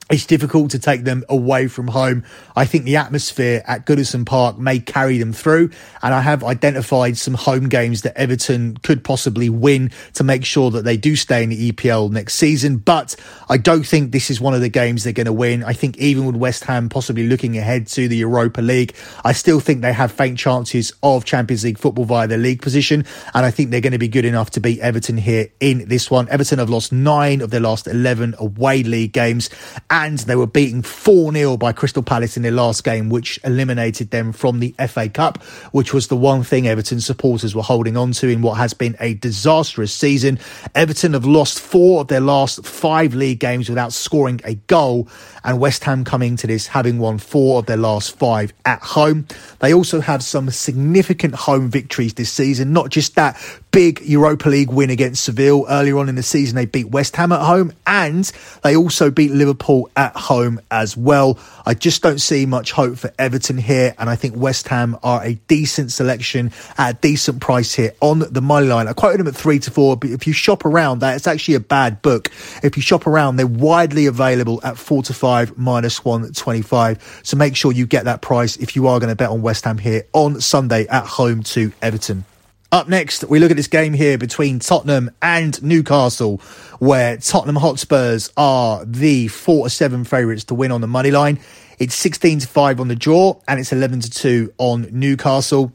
it's 0.09 0.25
difficult 0.25 0.71
to 0.71 0.79
take 0.79 1.03
them 1.03 1.23
away 1.27 1.67
from 1.67 1.87
home. 1.87 2.23
I 2.55 2.65
think 2.65 2.85
the 2.85 2.95
atmosphere 2.95 3.63
at 3.67 3.85
Goodison 3.85 4.25
Park 4.25 4.57
may 4.57 4.79
carry 4.79 5.17
them 5.17 5.33
through, 5.33 5.71
and 6.01 6.13
I 6.13 6.21
have 6.21 6.43
identified 6.43 7.17
some 7.17 7.33
home 7.33 7.67
games 7.67 8.03
that 8.03 8.17
Everton 8.17 8.77
could 8.77 9.03
possibly 9.03 9.49
win 9.49 9.91
to 10.13 10.23
make 10.23 10.45
sure 10.45 10.71
that 10.71 10.85
they 10.85 10.95
do 10.95 11.15
stay 11.15 11.43
in 11.43 11.49
the 11.49 11.71
EPL 11.71 12.09
next 12.09 12.35
season. 12.35 12.77
But 12.77 13.15
I 13.49 13.57
don't 13.57 13.85
think 13.85 14.11
this 14.11 14.29
is 14.29 14.39
one 14.39 14.53
of 14.53 14.61
the 14.61 14.69
games 14.69 15.03
they're 15.03 15.13
going 15.13 15.25
to 15.25 15.33
win. 15.33 15.63
I 15.63 15.73
think 15.73 15.97
even 15.97 16.25
with 16.25 16.35
West 16.35 16.63
Ham 16.65 16.87
possibly 16.87 17.27
looking 17.27 17.57
ahead 17.57 17.87
to 17.87 18.07
the 18.07 18.17
Europa 18.17 18.61
League, 18.61 18.95
I 19.25 19.33
still 19.33 19.59
think 19.59 19.81
they 19.81 19.93
have 19.93 20.11
faint 20.11 20.39
chances 20.39 20.93
of 21.03 21.25
Champions 21.25 21.65
League 21.65 21.77
football 21.77 22.05
via 22.05 22.27
their 22.27 22.37
league 22.37 22.61
position, 22.61 23.05
and 23.33 23.45
I 23.45 23.51
think 23.51 23.71
they're 23.71 23.81
going 23.81 23.91
to 23.91 23.97
be 23.97 24.07
good 24.07 24.25
enough 24.25 24.51
to 24.51 24.61
beat 24.61 24.79
Everton 24.79 25.17
here 25.17 25.49
in 25.59 25.87
this 25.89 26.09
one. 26.09 26.29
Everton 26.29 26.59
have 26.59 26.69
lost 26.69 26.93
nine 26.93 27.41
of 27.41 27.49
their 27.49 27.59
last 27.59 27.87
11 27.87 28.35
away 28.39 28.83
league 28.83 29.11
games 29.11 29.49
and 29.97 30.19
they 30.19 30.35
were 30.35 30.45
beaten 30.45 30.83
4 30.83 31.33
0 31.33 31.57
by 31.57 31.71
Crystal 31.71 32.03
Palace 32.03 32.37
in 32.37 32.43
their 32.43 32.51
last 32.51 32.83
game, 32.83 33.09
which 33.09 33.39
eliminated 33.43 34.11
them 34.11 34.31
from 34.31 34.59
the 34.59 34.75
FA 34.87 35.09
Cup, 35.09 35.41
which 35.71 35.91
was 35.91 36.07
the 36.07 36.15
one 36.15 36.43
thing 36.43 36.67
Everton 36.67 37.01
supporters 37.01 37.55
were 37.55 37.63
holding 37.63 37.97
on 37.97 38.11
to 38.11 38.27
in 38.27 38.43
what 38.43 38.57
has 38.57 38.75
been 38.75 38.95
a 38.99 39.15
disastrous 39.15 39.91
season. 39.91 40.37
Everton 40.75 41.13
have 41.13 41.25
lost 41.25 41.59
four 41.59 42.01
of 42.01 42.09
their 42.09 42.19
last 42.19 42.63
five 42.63 43.15
league 43.15 43.39
games 43.39 43.69
without 43.69 43.91
scoring 43.91 44.39
a 44.43 44.53
goal, 44.53 45.07
and 45.43 45.59
West 45.59 45.83
Ham 45.85 46.03
coming 46.03 46.35
to 46.35 46.45
this 46.45 46.67
having 46.67 46.99
won 46.99 47.17
four 47.17 47.57
of 47.57 47.65
their 47.65 47.77
last 47.77 48.15
five 48.15 48.53
at 48.65 48.81
home. 48.83 49.25
They 49.59 49.73
also 49.73 49.99
have 49.99 50.23
some 50.23 50.51
significant 50.51 51.33
home 51.33 51.69
victories 51.71 52.13
this 52.13 52.31
season, 52.31 52.71
not 52.71 52.89
just 52.89 53.15
that 53.15 53.35
big 53.71 54.01
Europa 54.01 54.49
League 54.49 54.71
win 54.71 54.89
against 54.89 55.23
Seville 55.23 55.65
earlier 55.69 55.97
on 55.99 56.09
in 56.09 56.15
the 56.15 56.23
season. 56.23 56.55
They 56.55 56.65
beat 56.65 56.89
West 56.89 57.15
Ham 57.15 57.31
at 57.31 57.41
home 57.41 57.73
and 57.85 58.25
they 58.63 58.75
also 58.75 59.11
beat 59.11 59.31
Liverpool 59.31 59.86
at 59.95 60.15
home 60.15 60.59
as 60.69 60.97
well. 60.97 61.39
I 61.65 61.73
just 61.73 62.01
don't 62.01 62.19
see 62.19 62.45
much 62.45 62.71
hope 62.71 62.97
for 62.97 63.11
Everton 63.17 63.57
here, 63.57 63.95
and 63.97 64.09
I 64.09 64.15
think 64.15 64.35
West 64.35 64.67
Ham 64.67 64.97
are 65.03 65.23
a 65.23 65.35
decent 65.47 65.91
selection 65.91 66.51
at 66.77 66.95
a 66.95 66.97
decent 66.99 67.41
price 67.41 67.73
here 67.73 67.93
on 68.01 68.19
the 68.19 68.41
money 68.41 68.67
line. 68.67 68.87
I 68.87 68.93
quoted 68.93 69.19
them 69.19 69.27
at 69.27 69.35
three 69.35 69.59
to 69.59 69.71
four, 69.71 69.97
but 69.97 70.09
if 70.09 70.27
you 70.27 70.33
shop 70.33 70.65
around 70.65 70.99
that, 70.99 71.15
it's 71.15 71.27
actually 71.27 71.55
a 71.55 71.59
bad 71.59 72.01
book. 72.01 72.31
If 72.63 72.75
you 72.75 72.81
shop 72.81 73.07
around, 73.07 73.35
they're 73.37 73.47
widely 73.47 74.05
available 74.05 74.59
at 74.63 74.77
four 74.77 75.03
to 75.03 75.13
five 75.13 75.57
minus 75.57 76.03
one 76.03 76.31
twenty 76.33 76.61
five. 76.61 77.21
So 77.23 77.37
make 77.37 77.55
sure 77.55 77.71
you 77.71 77.85
get 77.85 78.05
that 78.05 78.21
price 78.21 78.57
if 78.57 78.75
you 78.75 78.87
are 78.87 78.99
going 78.99 79.09
to 79.09 79.15
bet 79.15 79.29
on 79.29 79.41
West 79.41 79.65
Ham 79.65 79.77
here 79.77 80.05
on 80.13 80.41
Sunday 80.41 80.87
at 80.87 81.05
home 81.05 81.43
to 81.43 81.71
Everton. 81.81 82.25
Up 82.69 82.89
next, 82.89 83.23
we 83.23 83.39
look 83.39 83.49
at 83.49 83.55
this 83.55 83.67
game 83.67 83.93
here 83.93 84.17
between 84.17 84.59
Tottenham 84.59 85.09
and 85.21 85.61
Newcastle, 85.63 86.39
where 86.79 87.15
Tottenham 87.15 87.55
Hotspurs 87.55 88.29
are 88.35 88.83
the 88.83 89.29
four 89.29 89.67
to 89.67 89.69
seven 89.69 90.03
favourites 90.03 90.43
to 90.45 90.53
win 90.53 90.73
on 90.73 90.81
the 90.81 90.87
money 90.87 91.09
line. 91.09 91.39
It's 91.79 91.95
16 91.95 92.39
to 92.39 92.47
5 92.47 92.81
on 92.81 92.89
the 92.89 92.95
draw 92.95 93.39
and 93.47 93.61
it's 93.61 93.71
11 93.71 94.01
to 94.01 94.09
2 94.09 94.53
on 94.57 94.89
Newcastle. 94.91 95.71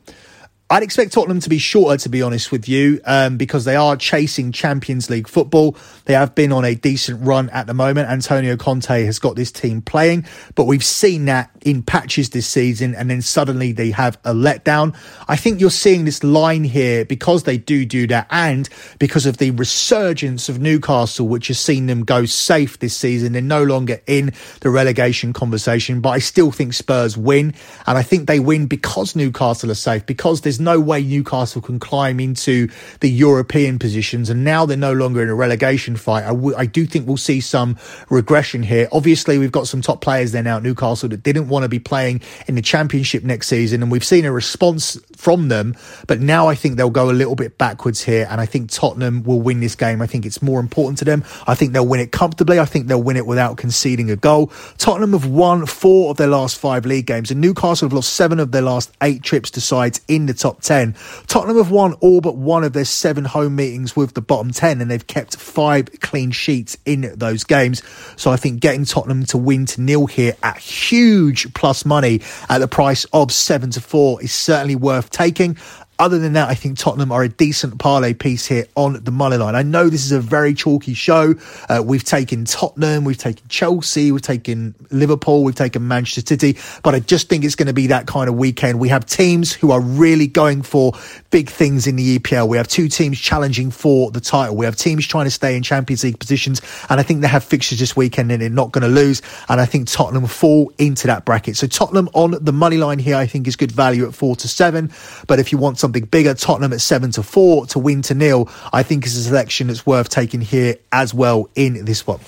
I'd 0.72 0.82
expect 0.82 1.12
Tottenham 1.12 1.40
to 1.40 1.50
be 1.50 1.58
shorter, 1.58 1.98
to 1.98 2.08
be 2.08 2.22
honest 2.22 2.50
with 2.50 2.66
you, 2.66 2.98
um, 3.04 3.36
because 3.36 3.66
they 3.66 3.76
are 3.76 3.94
chasing 3.94 4.52
Champions 4.52 5.10
League 5.10 5.28
football. 5.28 5.76
They 6.06 6.14
have 6.14 6.34
been 6.34 6.50
on 6.50 6.64
a 6.64 6.74
decent 6.74 7.20
run 7.20 7.50
at 7.50 7.66
the 7.66 7.74
moment. 7.74 8.08
Antonio 8.08 8.56
Conte 8.56 9.04
has 9.04 9.18
got 9.18 9.36
this 9.36 9.52
team 9.52 9.82
playing, 9.82 10.24
but 10.54 10.64
we've 10.64 10.82
seen 10.82 11.26
that 11.26 11.50
in 11.60 11.82
patches 11.82 12.30
this 12.30 12.46
season, 12.46 12.94
and 12.94 13.10
then 13.10 13.20
suddenly 13.20 13.72
they 13.72 13.90
have 13.90 14.16
a 14.24 14.32
letdown. 14.32 14.96
I 15.28 15.36
think 15.36 15.60
you're 15.60 15.68
seeing 15.68 16.06
this 16.06 16.24
line 16.24 16.64
here 16.64 17.04
because 17.04 17.42
they 17.42 17.58
do 17.58 17.84
do 17.84 18.06
that, 18.06 18.26
and 18.30 18.66
because 18.98 19.26
of 19.26 19.36
the 19.36 19.50
resurgence 19.50 20.48
of 20.48 20.58
Newcastle, 20.58 21.28
which 21.28 21.48
has 21.48 21.60
seen 21.60 21.84
them 21.84 22.02
go 22.02 22.24
safe 22.24 22.78
this 22.78 22.96
season. 22.96 23.34
They're 23.34 23.42
no 23.42 23.62
longer 23.62 24.00
in 24.06 24.32
the 24.60 24.70
relegation 24.70 25.34
conversation, 25.34 26.00
but 26.00 26.08
I 26.08 26.18
still 26.18 26.50
think 26.50 26.72
Spurs 26.72 27.14
win, 27.14 27.52
and 27.86 27.98
I 27.98 28.02
think 28.02 28.26
they 28.26 28.40
win 28.40 28.68
because 28.68 29.14
Newcastle 29.14 29.70
are 29.70 29.74
safe, 29.74 30.06
because 30.06 30.40
there's 30.40 30.61
no 30.64 30.80
way 30.80 31.02
Newcastle 31.02 31.60
can 31.60 31.78
climb 31.78 32.20
into 32.20 32.68
the 33.00 33.10
European 33.10 33.78
positions, 33.78 34.30
and 34.30 34.44
now 34.44 34.66
they're 34.66 34.76
no 34.76 34.92
longer 34.92 35.22
in 35.22 35.28
a 35.28 35.34
relegation 35.34 35.96
fight. 35.96 36.24
I, 36.24 36.28
w- 36.28 36.56
I 36.56 36.66
do 36.66 36.86
think 36.86 37.06
we'll 37.06 37.16
see 37.16 37.40
some 37.40 37.76
regression 38.10 38.62
here. 38.62 38.88
Obviously, 38.92 39.38
we've 39.38 39.52
got 39.52 39.66
some 39.66 39.80
top 39.80 40.00
players 40.00 40.32
there 40.32 40.42
now 40.42 40.56
at 40.56 40.62
Newcastle 40.62 41.08
that 41.08 41.22
didn't 41.22 41.48
want 41.48 41.64
to 41.64 41.68
be 41.68 41.78
playing 41.78 42.20
in 42.46 42.54
the 42.54 42.62
Championship 42.62 43.22
next 43.24 43.48
season, 43.48 43.82
and 43.82 43.90
we've 43.90 44.04
seen 44.04 44.24
a 44.24 44.32
response 44.32 44.98
from 45.16 45.48
them. 45.48 45.76
But 46.06 46.20
now 46.20 46.48
I 46.48 46.54
think 46.54 46.76
they'll 46.76 46.90
go 46.90 47.10
a 47.10 47.12
little 47.12 47.36
bit 47.36 47.58
backwards 47.58 48.02
here, 48.02 48.26
and 48.30 48.40
I 48.40 48.46
think 48.46 48.70
Tottenham 48.70 49.22
will 49.22 49.40
win 49.40 49.60
this 49.60 49.74
game. 49.74 50.02
I 50.02 50.06
think 50.06 50.26
it's 50.26 50.42
more 50.42 50.60
important 50.60 50.98
to 50.98 51.04
them. 51.04 51.24
I 51.46 51.54
think 51.54 51.72
they'll 51.72 51.86
win 51.86 52.00
it 52.00 52.12
comfortably. 52.12 52.58
I 52.58 52.64
think 52.64 52.86
they'll 52.86 53.02
win 53.02 53.16
it 53.16 53.26
without 53.26 53.56
conceding 53.56 54.10
a 54.10 54.16
goal. 54.16 54.52
Tottenham 54.78 55.12
have 55.12 55.26
won 55.26 55.66
four 55.66 56.10
of 56.10 56.16
their 56.16 56.28
last 56.28 56.58
five 56.58 56.84
league 56.86 57.06
games, 57.06 57.30
and 57.30 57.40
Newcastle 57.40 57.86
have 57.86 57.92
lost 57.92 58.12
seven 58.12 58.40
of 58.40 58.52
their 58.52 58.62
last 58.62 58.92
eight 59.00 59.22
trips 59.22 59.50
to 59.52 59.60
sides 59.60 60.00
in 60.08 60.26
the 60.26 60.34
top 60.34 60.51
top 60.52 60.62
10. 60.62 60.94
Tottenham 61.26 61.56
have 61.56 61.70
won 61.70 61.94
all 61.94 62.20
but 62.20 62.36
one 62.36 62.64
of 62.64 62.72
their 62.72 62.84
seven 62.84 63.24
home 63.24 63.56
meetings 63.56 63.96
with 63.96 64.14
the 64.14 64.20
bottom 64.20 64.52
10, 64.52 64.80
and 64.80 64.90
they've 64.90 65.06
kept 65.06 65.36
five 65.36 65.88
clean 66.00 66.30
sheets 66.30 66.76
in 66.84 67.12
those 67.16 67.44
games. 67.44 67.82
So 68.16 68.30
I 68.30 68.36
think 68.36 68.60
getting 68.60 68.84
Tottenham 68.84 69.24
to 69.26 69.38
win 69.38 69.66
to 69.66 69.80
nil 69.80 70.06
here 70.06 70.36
at 70.42 70.58
huge 70.58 71.52
plus 71.54 71.84
money 71.84 72.20
at 72.48 72.58
the 72.58 72.68
price 72.68 73.04
of 73.12 73.32
seven 73.32 73.70
to 73.70 73.80
four 73.80 74.22
is 74.22 74.32
certainly 74.32 74.76
worth 74.76 75.10
taking. 75.10 75.56
Other 76.02 76.18
than 76.18 76.32
that, 76.32 76.48
I 76.48 76.56
think 76.56 76.78
Tottenham 76.78 77.12
are 77.12 77.22
a 77.22 77.28
decent 77.28 77.78
parlay 77.78 78.12
piece 78.12 78.44
here 78.44 78.66
on 78.74 79.04
the 79.04 79.12
money 79.12 79.36
line. 79.36 79.54
I 79.54 79.62
know 79.62 79.88
this 79.88 80.04
is 80.04 80.10
a 80.10 80.18
very 80.18 80.52
chalky 80.52 80.94
show. 80.94 81.36
Uh, 81.68 81.80
we've 81.86 82.02
taken 82.02 82.44
Tottenham, 82.44 83.04
we've 83.04 83.16
taken 83.16 83.46
Chelsea, 83.46 84.10
we've 84.10 84.20
taken 84.20 84.74
Liverpool, 84.90 85.44
we've 85.44 85.54
taken 85.54 85.86
Manchester 85.86 86.22
City, 86.26 86.58
but 86.82 86.96
I 86.96 86.98
just 86.98 87.28
think 87.28 87.44
it's 87.44 87.54
going 87.54 87.68
to 87.68 87.72
be 87.72 87.86
that 87.86 88.08
kind 88.08 88.28
of 88.28 88.34
weekend. 88.34 88.80
We 88.80 88.88
have 88.88 89.06
teams 89.06 89.52
who 89.52 89.70
are 89.70 89.80
really 89.80 90.26
going 90.26 90.62
for 90.62 90.92
big 91.30 91.48
things 91.48 91.86
in 91.86 91.94
the 91.94 92.18
EPL. 92.18 92.48
We 92.48 92.56
have 92.56 92.66
two 92.66 92.88
teams 92.88 93.20
challenging 93.20 93.70
for 93.70 94.10
the 94.10 94.20
title. 94.20 94.56
We 94.56 94.64
have 94.64 94.74
teams 94.74 95.06
trying 95.06 95.26
to 95.26 95.30
stay 95.30 95.56
in 95.56 95.62
Champions 95.62 96.02
League 96.02 96.18
positions, 96.18 96.60
and 96.90 96.98
I 96.98 97.04
think 97.04 97.20
they 97.20 97.28
have 97.28 97.44
fixtures 97.44 97.78
this 97.78 97.94
weekend 97.94 98.32
and 98.32 98.42
they're 98.42 98.50
not 98.50 98.72
going 98.72 98.82
to 98.82 98.88
lose. 98.88 99.22
And 99.48 99.60
I 99.60 99.66
think 99.66 99.86
Tottenham 99.86 100.26
fall 100.26 100.72
into 100.78 101.06
that 101.06 101.24
bracket. 101.24 101.56
So 101.56 101.68
Tottenham 101.68 102.08
on 102.12 102.32
the 102.40 102.52
money 102.52 102.78
line 102.78 102.98
here, 102.98 103.14
I 103.14 103.28
think 103.28 103.46
is 103.46 103.54
good 103.54 103.70
value 103.70 104.04
at 104.04 104.16
four 104.16 104.34
to 104.34 104.48
seven. 104.48 104.90
But 105.28 105.38
if 105.38 105.52
you 105.52 105.58
want 105.58 105.78
some 105.78 105.91
something 105.92 106.08
bigger. 106.08 106.32
Tottenham 106.32 106.72
at 106.72 106.80
seven 106.80 107.10
to 107.12 107.22
four 107.22 107.66
to 107.66 107.78
win 107.78 108.00
to 108.02 108.14
nil. 108.14 108.48
I 108.72 108.82
think 108.82 109.04
is 109.04 109.16
a 109.16 109.24
selection 109.24 109.66
that's 109.66 109.84
worth 109.84 110.08
taking 110.08 110.40
here 110.40 110.76
as 110.90 111.12
well 111.12 111.50
in 111.54 111.84
this 111.84 112.06
one. 112.06 112.20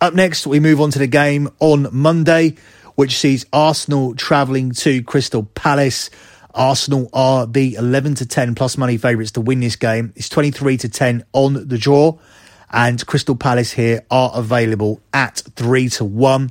Up 0.00 0.14
next, 0.14 0.46
we 0.46 0.60
move 0.60 0.80
on 0.80 0.90
to 0.92 0.98
the 0.98 1.06
game 1.06 1.50
on 1.60 1.88
Monday, 1.92 2.56
which 2.94 3.18
sees 3.18 3.44
Arsenal 3.52 4.14
travelling 4.14 4.72
to 4.72 5.02
Crystal 5.02 5.44
Palace. 5.54 6.08
Arsenal 6.54 7.10
are 7.12 7.46
the 7.46 7.74
11 7.74 8.14
to 8.16 8.26
10 8.26 8.54
plus 8.54 8.78
money 8.78 8.96
favourites 8.96 9.32
to 9.32 9.42
win 9.42 9.60
this 9.60 9.76
game. 9.76 10.12
It's 10.16 10.30
23 10.30 10.78
to 10.78 10.88
10 10.88 11.24
on 11.34 11.68
the 11.68 11.78
draw, 11.78 12.18
and 12.70 13.04
Crystal 13.06 13.36
Palace 13.36 13.72
here 13.72 14.04
are 14.10 14.32
available 14.34 15.00
at 15.12 15.42
3 15.54 15.88
to 15.90 16.04
1. 16.04 16.50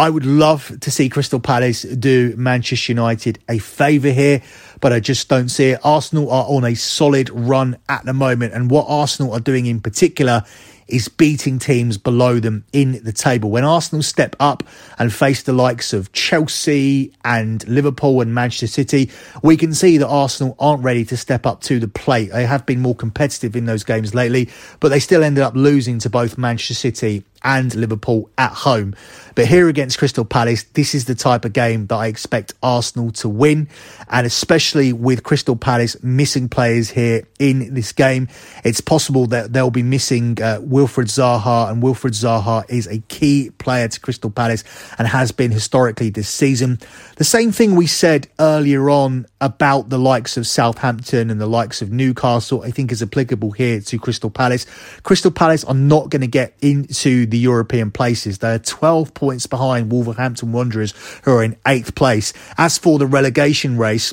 I 0.00 0.08
would 0.08 0.24
love 0.24 0.80
to 0.80 0.90
see 0.90 1.10
Crystal 1.10 1.40
Palace 1.40 1.82
do 1.82 2.34
Manchester 2.34 2.92
United 2.92 3.38
a 3.50 3.58
favour 3.58 4.10
here, 4.10 4.40
but 4.80 4.94
I 4.94 5.00
just 5.00 5.28
don't 5.28 5.50
see 5.50 5.72
it. 5.72 5.80
Arsenal 5.84 6.30
are 6.30 6.46
on 6.48 6.64
a 6.64 6.74
solid 6.74 7.28
run 7.28 7.76
at 7.86 8.06
the 8.06 8.14
moment, 8.14 8.54
and 8.54 8.70
what 8.70 8.86
Arsenal 8.88 9.34
are 9.34 9.40
doing 9.40 9.66
in 9.66 9.78
particular 9.78 10.42
is 10.88 11.08
beating 11.08 11.58
teams 11.58 11.98
below 11.98 12.40
them 12.40 12.64
in 12.72 13.04
the 13.04 13.12
table. 13.12 13.50
When 13.50 13.62
Arsenal 13.62 14.02
step 14.02 14.34
up 14.40 14.62
and 14.98 15.12
face 15.12 15.42
the 15.42 15.52
likes 15.52 15.92
of 15.92 16.12
Chelsea 16.12 17.12
and 17.22 17.66
Liverpool 17.68 18.22
and 18.22 18.34
Manchester 18.34 18.68
City, 18.68 19.10
we 19.42 19.58
can 19.58 19.74
see 19.74 19.98
that 19.98 20.08
Arsenal 20.08 20.56
aren't 20.58 20.82
ready 20.82 21.04
to 21.04 21.16
step 21.18 21.44
up 21.44 21.60
to 21.62 21.78
the 21.78 21.88
plate. 21.88 22.32
They 22.32 22.46
have 22.46 22.64
been 22.64 22.80
more 22.80 22.94
competitive 22.94 23.54
in 23.54 23.66
those 23.66 23.84
games 23.84 24.14
lately, 24.14 24.48
but 24.80 24.88
they 24.88 24.98
still 24.98 25.22
ended 25.22 25.44
up 25.44 25.54
losing 25.54 25.98
to 26.00 26.10
both 26.10 26.38
Manchester 26.38 26.72
City 26.74 27.22
and 27.42 27.74
Liverpool 27.74 28.30
at 28.36 28.52
home. 28.52 28.94
But 29.34 29.46
here 29.46 29.68
against 29.68 29.98
Crystal 29.98 30.24
Palace, 30.24 30.64
this 30.74 30.94
is 30.94 31.04
the 31.04 31.14
type 31.14 31.44
of 31.44 31.52
game 31.52 31.86
that 31.86 31.96
I 31.96 32.06
expect 32.06 32.54
Arsenal 32.62 33.10
to 33.12 33.28
win. 33.28 33.68
And 34.08 34.26
especially 34.26 34.92
with 34.92 35.22
Crystal 35.22 35.56
Palace 35.56 36.02
missing 36.02 36.48
players 36.48 36.90
here 36.90 37.26
in 37.38 37.74
this 37.74 37.92
game, 37.92 38.28
it's 38.64 38.80
possible 38.80 39.26
that 39.26 39.52
they'll 39.52 39.70
be 39.70 39.82
missing 39.82 40.32
uh, 40.42 40.60
Wilfried 40.60 41.06
Zaha. 41.06 41.70
And 41.70 41.82
Wilfried 41.82 42.12
Zaha 42.12 42.64
is 42.68 42.86
a 42.86 42.98
key 43.08 43.50
player 43.58 43.88
to 43.88 44.00
Crystal 44.00 44.30
Palace 44.30 44.64
and 44.98 45.06
has 45.08 45.32
been 45.32 45.50
historically 45.50 46.10
this 46.10 46.28
season. 46.28 46.78
The 47.16 47.24
same 47.24 47.52
thing 47.52 47.74
we 47.74 47.86
said 47.86 48.28
earlier 48.38 48.90
on 48.90 49.26
about 49.40 49.88
the 49.88 49.98
likes 49.98 50.36
of 50.36 50.46
Southampton 50.46 51.30
and 51.30 51.40
the 51.40 51.46
likes 51.46 51.80
of 51.80 51.90
Newcastle, 51.90 52.62
I 52.62 52.70
think 52.70 52.92
is 52.92 53.02
applicable 53.02 53.52
here 53.52 53.80
to 53.80 53.98
Crystal 53.98 54.30
Palace. 54.30 54.66
Crystal 55.02 55.30
Palace 55.30 55.64
are 55.64 55.74
not 55.74 56.10
going 56.10 56.20
to 56.20 56.26
get 56.26 56.54
into 56.60 57.26
the 57.26 57.38
European 57.38 57.90
places. 57.90 58.38
They're 58.38 58.58
12 58.58 59.14
points 59.14 59.46
behind 59.46 59.90
Wolverhampton 59.90 60.52
Wanderers, 60.52 60.92
who 61.24 61.32
are 61.32 61.42
in 61.42 61.56
eighth 61.66 61.94
place. 61.94 62.32
As 62.58 62.76
for 62.76 62.98
the 62.98 63.06
relegation 63.06 63.78
race, 63.78 64.12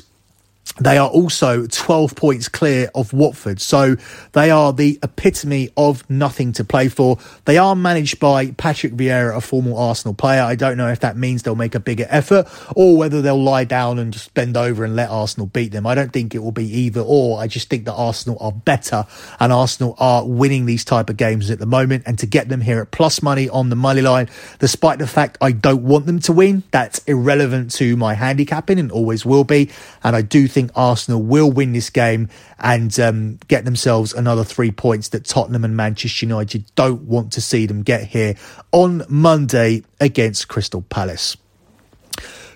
they 0.80 0.96
are 0.96 1.08
also 1.08 1.66
12 1.66 2.14
points 2.14 2.48
clear 2.48 2.90
of 2.94 3.12
Watford. 3.12 3.60
So 3.60 3.96
they 4.32 4.50
are 4.50 4.72
the 4.72 4.98
epitome 5.02 5.70
of 5.76 6.08
nothing 6.08 6.52
to 6.52 6.64
play 6.64 6.88
for. 6.88 7.18
They 7.46 7.58
are 7.58 7.74
managed 7.74 8.20
by 8.20 8.52
Patrick 8.52 8.92
Vieira, 8.94 9.36
a 9.36 9.40
former 9.40 9.74
Arsenal 9.74 10.14
player. 10.14 10.42
I 10.42 10.54
don't 10.54 10.76
know 10.76 10.88
if 10.88 11.00
that 11.00 11.16
means 11.16 11.42
they'll 11.42 11.56
make 11.56 11.74
a 11.74 11.80
bigger 11.80 12.06
effort 12.08 12.46
or 12.76 12.96
whether 12.96 13.20
they'll 13.20 13.42
lie 13.42 13.64
down 13.64 13.98
and 13.98 14.12
just 14.12 14.32
bend 14.34 14.56
over 14.56 14.84
and 14.84 14.94
let 14.94 15.10
Arsenal 15.10 15.46
beat 15.46 15.72
them. 15.72 15.86
I 15.86 15.94
don't 15.94 16.12
think 16.12 16.34
it 16.34 16.38
will 16.38 16.52
be 16.52 16.66
either 16.66 17.00
or. 17.00 17.40
I 17.40 17.48
just 17.48 17.68
think 17.68 17.84
that 17.86 17.94
Arsenal 17.94 18.36
are 18.40 18.52
better 18.52 19.04
and 19.40 19.52
Arsenal 19.52 19.96
are 19.98 20.24
winning 20.26 20.66
these 20.66 20.84
type 20.84 21.10
of 21.10 21.16
games 21.16 21.50
at 21.50 21.58
the 21.58 21.66
moment. 21.66 22.04
And 22.06 22.18
to 22.20 22.26
get 22.26 22.48
them 22.48 22.60
here 22.60 22.80
at 22.80 22.92
plus 22.92 23.20
money 23.20 23.48
on 23.48 23.68
the 23.68 23.76
money 23.76 24.02
line, 24.02 24.28
despite 24.60 25.00
the 25.00 25.06
fact 25.08 25.38
I 25.40 25.50
don't 25.50 25.82
want 25.82 26.06
them 26.06 26.20
to 26.20 26.32
win, 26.32 26.62
that's 26.70 27.00
irrelevant 27.04 27.72
to 27.72 27.96
my 27.96 28.14
handicapping 28.14 28.78
and 28.78 28.92
always 28.92 29.26
will 29.26 29.44
be. 29.44 29.70
And 30.04 30.14
I 30.14 30.22
do 30.22 30.46
think 30.46 30.57
think 30.58 30.72
Arsenal 30.74 31.22
will 31.22 31.52
win 31.52 31.72
this 31.72 31.88
game 31.88 32.28
and 32.58 32.98
um, 32.98 33.38
get 33.46 33.64
themselves 33.64 34.12
another 34.12 34.42
three 34.42 34.72
points 34.72 35.10
that 35.10 35.24
Tottenham 35.24 35.64
and 35.64 35.76
Manchester 35.76 36.26
United 36.26 36.64
don't 36.74 37.02
want 37.02 37.32
to 37.34 37.40
see 37.40 37.64
them 37.66 37.84
get 37.84 38.08
here 38.08 38.34
on 38.72 39.04
Monday 39.08 39.84
against 40.00 40.48
Crystal 40.48 40.82
Palace. 40.82 41.36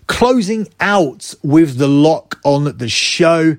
Closing 0.09 0.67
out 0.81 1.33
with 1.45 1.79
the 1.79 1.87
lock 1.87 2.41
on 2.45 2.77
the 2.77 2.89
show, 2.89 3.57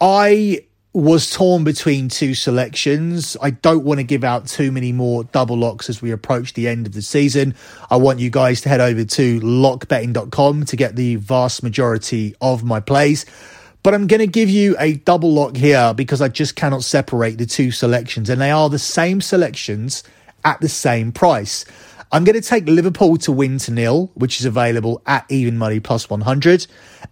I 0.00 0.60
was 0.94 1.30
torn 1.30 1.62
between 1.62 2.08
two 2.08 2.34
selections. 2.34 3.36
I 3.42 3.50
don't 3.50 3.84
want 3.84 4.00
to 4.00 4.04
give 4.04 4.24
out 4.24 4.46
too 4.46 4.72
many 4.72 4.92
more 4.92 5.24
double 5.24 5.58
locks 5.58 5.90
as 5.90 6.00
we 6.00 6.12
approach 6.12 6.54
the 6.54 6.66
end 6.66 6.86
of 6.86 6.94
the 6.94 7.02
season. 7.02 7.54
I 7.90 7.96
want 7.96 8.20
you 8.20 8.30
guys 8.30 8.62
to 8.62 8.70
head 8.70 8.80
over 8.80 9.04
to 9.04 9.40
lockbetting.com 9.40 10.64
to 10.64 10.76
get 10.76 10.96
the 10.96 11.16
vast 11.16 11.62
majority 11.62 12.34
of 12.40 12.64
my 12.64 12.80
plays. 12.80 13.26
But 13.86 13.94
I'm 13.94 14.08
going 14.08 14.18
to 14.18 14.26
give 14.26 14.50
you 14.50 14.74
a 14.80 14.94
double 14.94 15.32
lock 15.32 15.56
here 15.56 15.94
because 15.94 16.20
I 16.20 16.26
just 16.26 16.56
cannot 16.56 16.82
separate 16.82 17.38
the 17.38 17.46
two 17.46 17.70
selections, 17.70 18.28
and 18.28 18.40
they 18.40 18.50
are 18.50 18.68
the 18.68 18.80
same 18.80 19.20
selections 19.20 20.02
at 20.44 20.60
the 20.60 20.68
same 20.68 21.12
price. 21.12 21.64
I'm 22.10 22.24
going 22.24 22.34
to 22.34 22.42
take 22.42 22.66
Liverpool 22.66 23.16
to 23.18 23.30
win 23.30 23.58
to 23.58 23.70
nil, 23.70 24.10
which 24.14 24.40
is 24.40 24.44
available 24.44 25.02
at 25.06 25.24
even 25.28 25.56
money 25.56 25.78
plus 25.78 26.10
100. 26.10 26.66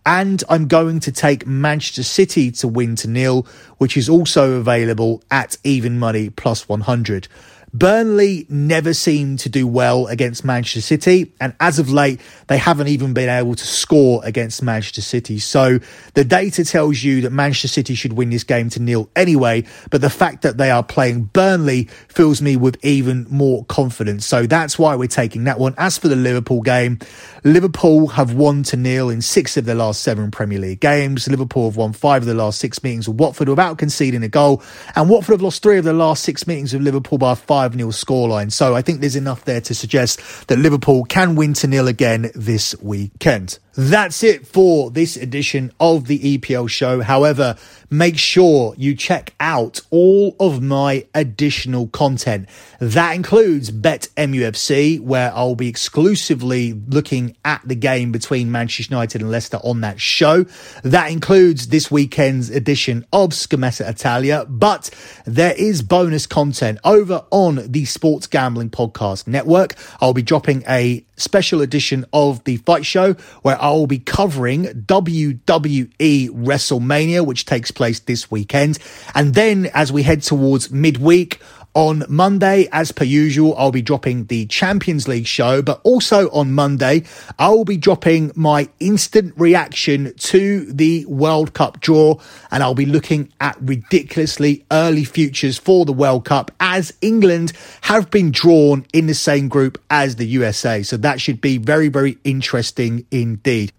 And 0.04 0.42
I'm 0.48 0.66
going 0.66 0.98
to 0.98 1.12
take 1.12 1.46
Manchester 1.46 2.02
City 2.02 2.50
to 2.50 2.66
win 2.66 2.96
to 2.96 3.08
nil, 3.08 3.46
which 3.78 3.96
is 3.96 4.08
also 4.08 4.54
available 4.54 5.22
at 5.30 5.56
even 5.62 6.00
money 6.00 6.28
plus 6.28 6.68
100. 6.68 7.28
Burnley 7.74 8.46
never 8.48 8.94
seemed 8.94 9.40
to 9.40 9.48
do 9.48 9.66
well 9.66 10.06
against 10.06 10.44
Manchester 10.44 10.80
City, 10.80 11.32
and 11.40 11.56
as 11.58 11.80
of 11.80 11.90
late, 11.90 12.20
they 12.46 12.56
haven't 12.56 12.87
even 12.87 13.14
been 13.14 13.28
able 13.28 13.56
to 13.56 13.66
score 13.66 14.24
against 14.24 14.62
Manchester 14.62 15.02
City. 15.02 15.40
So 15.40 15.80
the 16.14 16.24
data 16.24 16.64
tells 16.64 17.02
you 17.02 17.22
that 17.22 17.30
Manchester 17.30 17.66
City 17.66 17.96
should 17.96 18.12
win 18.12 18.30
this 18.30 18.44
game 18.44 18.70
to 18.70 18.80
nil 18.80 19.10
anyway, 19.16 19.64
but 19.90 20.00
the 20.00 20.08
fact 20.08 20.42
that 20.42 20.56
they 20.56 20.70
are 20.70 20.84
playing 20.84 21.24
Burnley 21.24 21.88
fills 22.06 22.40
me 22.40 22.56
with 22.56 22.78
even 22.84 23.26
more 23.28 23.64
confidence. 23.64 24.24
So 24.24 24.46
that's 24.46 24.78
why 24.78 24.94
we're 24.94 25.08
taking 25.08 25.42
that 25.44 25.58
one. 25.58 25.74
As 25.76 25.98
for 25.98 26.06
the 26.06 26.14
Liverpool 26.14 26.62
game, 26.62 27.00
Liverpool 27.42 28.06
have 28.06 28.34
won 28.34 28.62
to 28.64 28.76
nil 28.76 29.10
in 29.10 29.20
six 29.20 29.56
of 29.56 29.64
their 29.64 29.74
last 29.74 30.02
seven 30.02 30.30
Premier 30.30 30.60
League 30.60 30.78
games. 30.78 31.26
Liverpool 31.26 31.70
have 31.70 31.76
won 31.76 31.92
five 31.92 32.22
of 32.22 32.26
the 32.26 32.34
last 32.34 32.60
six 32.60 32.84
meetings 32.84 33.08
with 33.08 33.16
Watford 33.16 33.48
without 33.48 33.78
conceding 33.78 34.22
a 34.22 34.28
goal, 34.28 34.62
and 34.94 35.10
Watford 35.10 35.32
have 35.32 35.42
lost 35.42 35.60
three 35.60 35.78
of 35.78 35.84
the 35.84 35.92
last 35.92 36.22
six 36.22 36.46
meetings 36.46 36.72
with 36.72 36.82
Liverpool 36.82 37.18
by 37.18 37.34
five 37.34 37.63
5 37.64 37.74
0 37.74 37.88
scoreline. 37.90 38.53
So 38.53 38.77
I 38.77 38.83
think 38.83 39.00
there's 39.00 39.16
enough 39.16 39.44
there 39.44 39.61
to 39.62 39.74
suggest 39.74 40.48
that 40.48 40.59
Liverpool 40.59 41.05
can 41.05 41.35
win 41.35 41.55
to 41.55 41.66
nil 41.66 41.88
again 41.88 42.31
this 42.35 42.74
weekend. 42.81 43.59
That's 43.76 44.22
it 44.22 44.46
for 44.46 44.90
this 44.90 45.16
edition 45.16 45.72
of 45.80 46.06
the 46.06 46.38
EPL 46.38 46.68
show. 46.70 47.00
However, 47.00 47.56
make 47.90 48.18
sure 48.18 48.74
you 48.76 48.94
check 48.94 49.34
out 49.40 49.80
all 49.90 50.37
of 50.38 50.62
my 50.62 51.06
additional 51.14 51.88
content. 51.88 52.48
That 52.78 53.14
includes 53.14 53.70
Bet 53.70 54.08
MUFC, 54.16 55.00
where 55.00 55.32
I'll 55.34 55.54
be 55.54 55.68
exclusively 55.68 56.72
looking 56.72 57.37
at 57.44 57.62
the 57.64 57.74
game 57.74 58.12
between 58.12 58.52
Manchester 58.52 58.94
United 58.94 59.22
and 59.22 59.30
Leicester 59.30 59.58
on 59.64 59.80
that 59.80 60.00
show. 60.00 60.44
That 60.82 61.10
includes 61.10 61.68
this 61.68 61.90
weekend's 61.90 62.50
edition 62.50 63.04
of 63.12 63.30
Scommessa 63.30 63.88
Italia, 63.88 64.46
but 64.48 64.90
there 65.24 65.54
is 65.56 65.82
bonus 65.82 66.26
content 66.26 66.78
over 66.84 67.24
on 67.30 67.60
the 67.70 67.84
Sports 67.84 68.26
Gambling 68.26 68.70
Podcast 68.70 69.26
Network. 69.26 69.74
I'll 70.00 70.14
be 70.14 70.22
dropping 70.22 70.62
a 70.68 71.04
special 71.16 71.60
edition 71.62 72.04
of 72.12 72.42
the 72.44 72.56
fight 72.58 72.84
show 72.84 73.14
where 73.42 73.60
I'll 73.64 73.87
be 73.87 73.98
covering 73.98 74.64
WWE 74.64 76.29
WrestleMania, 76.29 77.24
which 77.24 77.46
takes 77.46 77.70
place 77.70 77.98
this 78.00 78.31
weekend. 78.31 78.79
And 79.14 79.33
then 79.33 79.70
as 79.72 79.90
we 79.90 80.03
head 80.03 80.20
towards 80.20 80.70
midweek, 80.70 81.40
on 81.74 82.04
Monday, 82.08 82.68
as 82.72 82.92
per 82.92 83.04
usual, 83.04 83.54
I'll 83.56 83.72
be 83.72 83.82
dropping 83.82 84.26
the 84.26 84.46
Champions 84.46 85.08
League 85.08 85.26
show, 85.26 85.60
but 85.60 85.80
also 85.82 86.30
on 86.30 86.52
Monday, 86.52 87.04
I 87.38 87.48
will 87.48 87.64
be 87.64 87.76
dropping 87.76 88.32
my 88.34 88.68
instant 88.80 89.34
reaction 89.37 90.14
to 90.14 90.72
the 90.72 91.04
World 91.06 91.52
Cup 91.52 91.80
draw, 91.80 92.20
and 92.50 92.62
I'll 92.62 92.74
be 92.74 92.87
looking 92.87 93.32
at 93.40 93.56
ridiculously 93.60 94.64
early 94.70 95.04
futures 95.04 95.58
for 95.58 95.84
the 95.84 95.92
World 95.92 96.24
Cup 96.24 96.50
as 96.60 96.92
England 97.00 97.52
have 97.82 98.10
been 98.10 98.30
drawn 98.30 98.87
in 98.92 99.06
the 99.06 99.14
same 99.14 99.48
group 99.48 99.82
as 99.90 100.16
the 100.16 100.26
USA. 100.26 100.82
So 100.82 100.96
that 100.98 101.20
should 101.20 101.40
be 101.40 101.58
very, 101.58 101.88
very 101.88 102.18
interesting 102.24 103.06
indeed. 103.10 103.72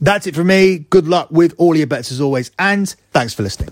That's 0.00 0.26
it 0.26 0.34
for 0.34 0.44
me. 0.44 0.78
Good 0.78 1.06
luck 1.06 1.30
with 1.30 1.54
all 1.58 1.76
your 1.76 1.86
bets 1.86 2.10
as 2.10 2.20
always, 2.20 2.50
and 2.58 2.88
thanks 3.12 3.34
for 3.34 3.42
listening. 3.42 3.70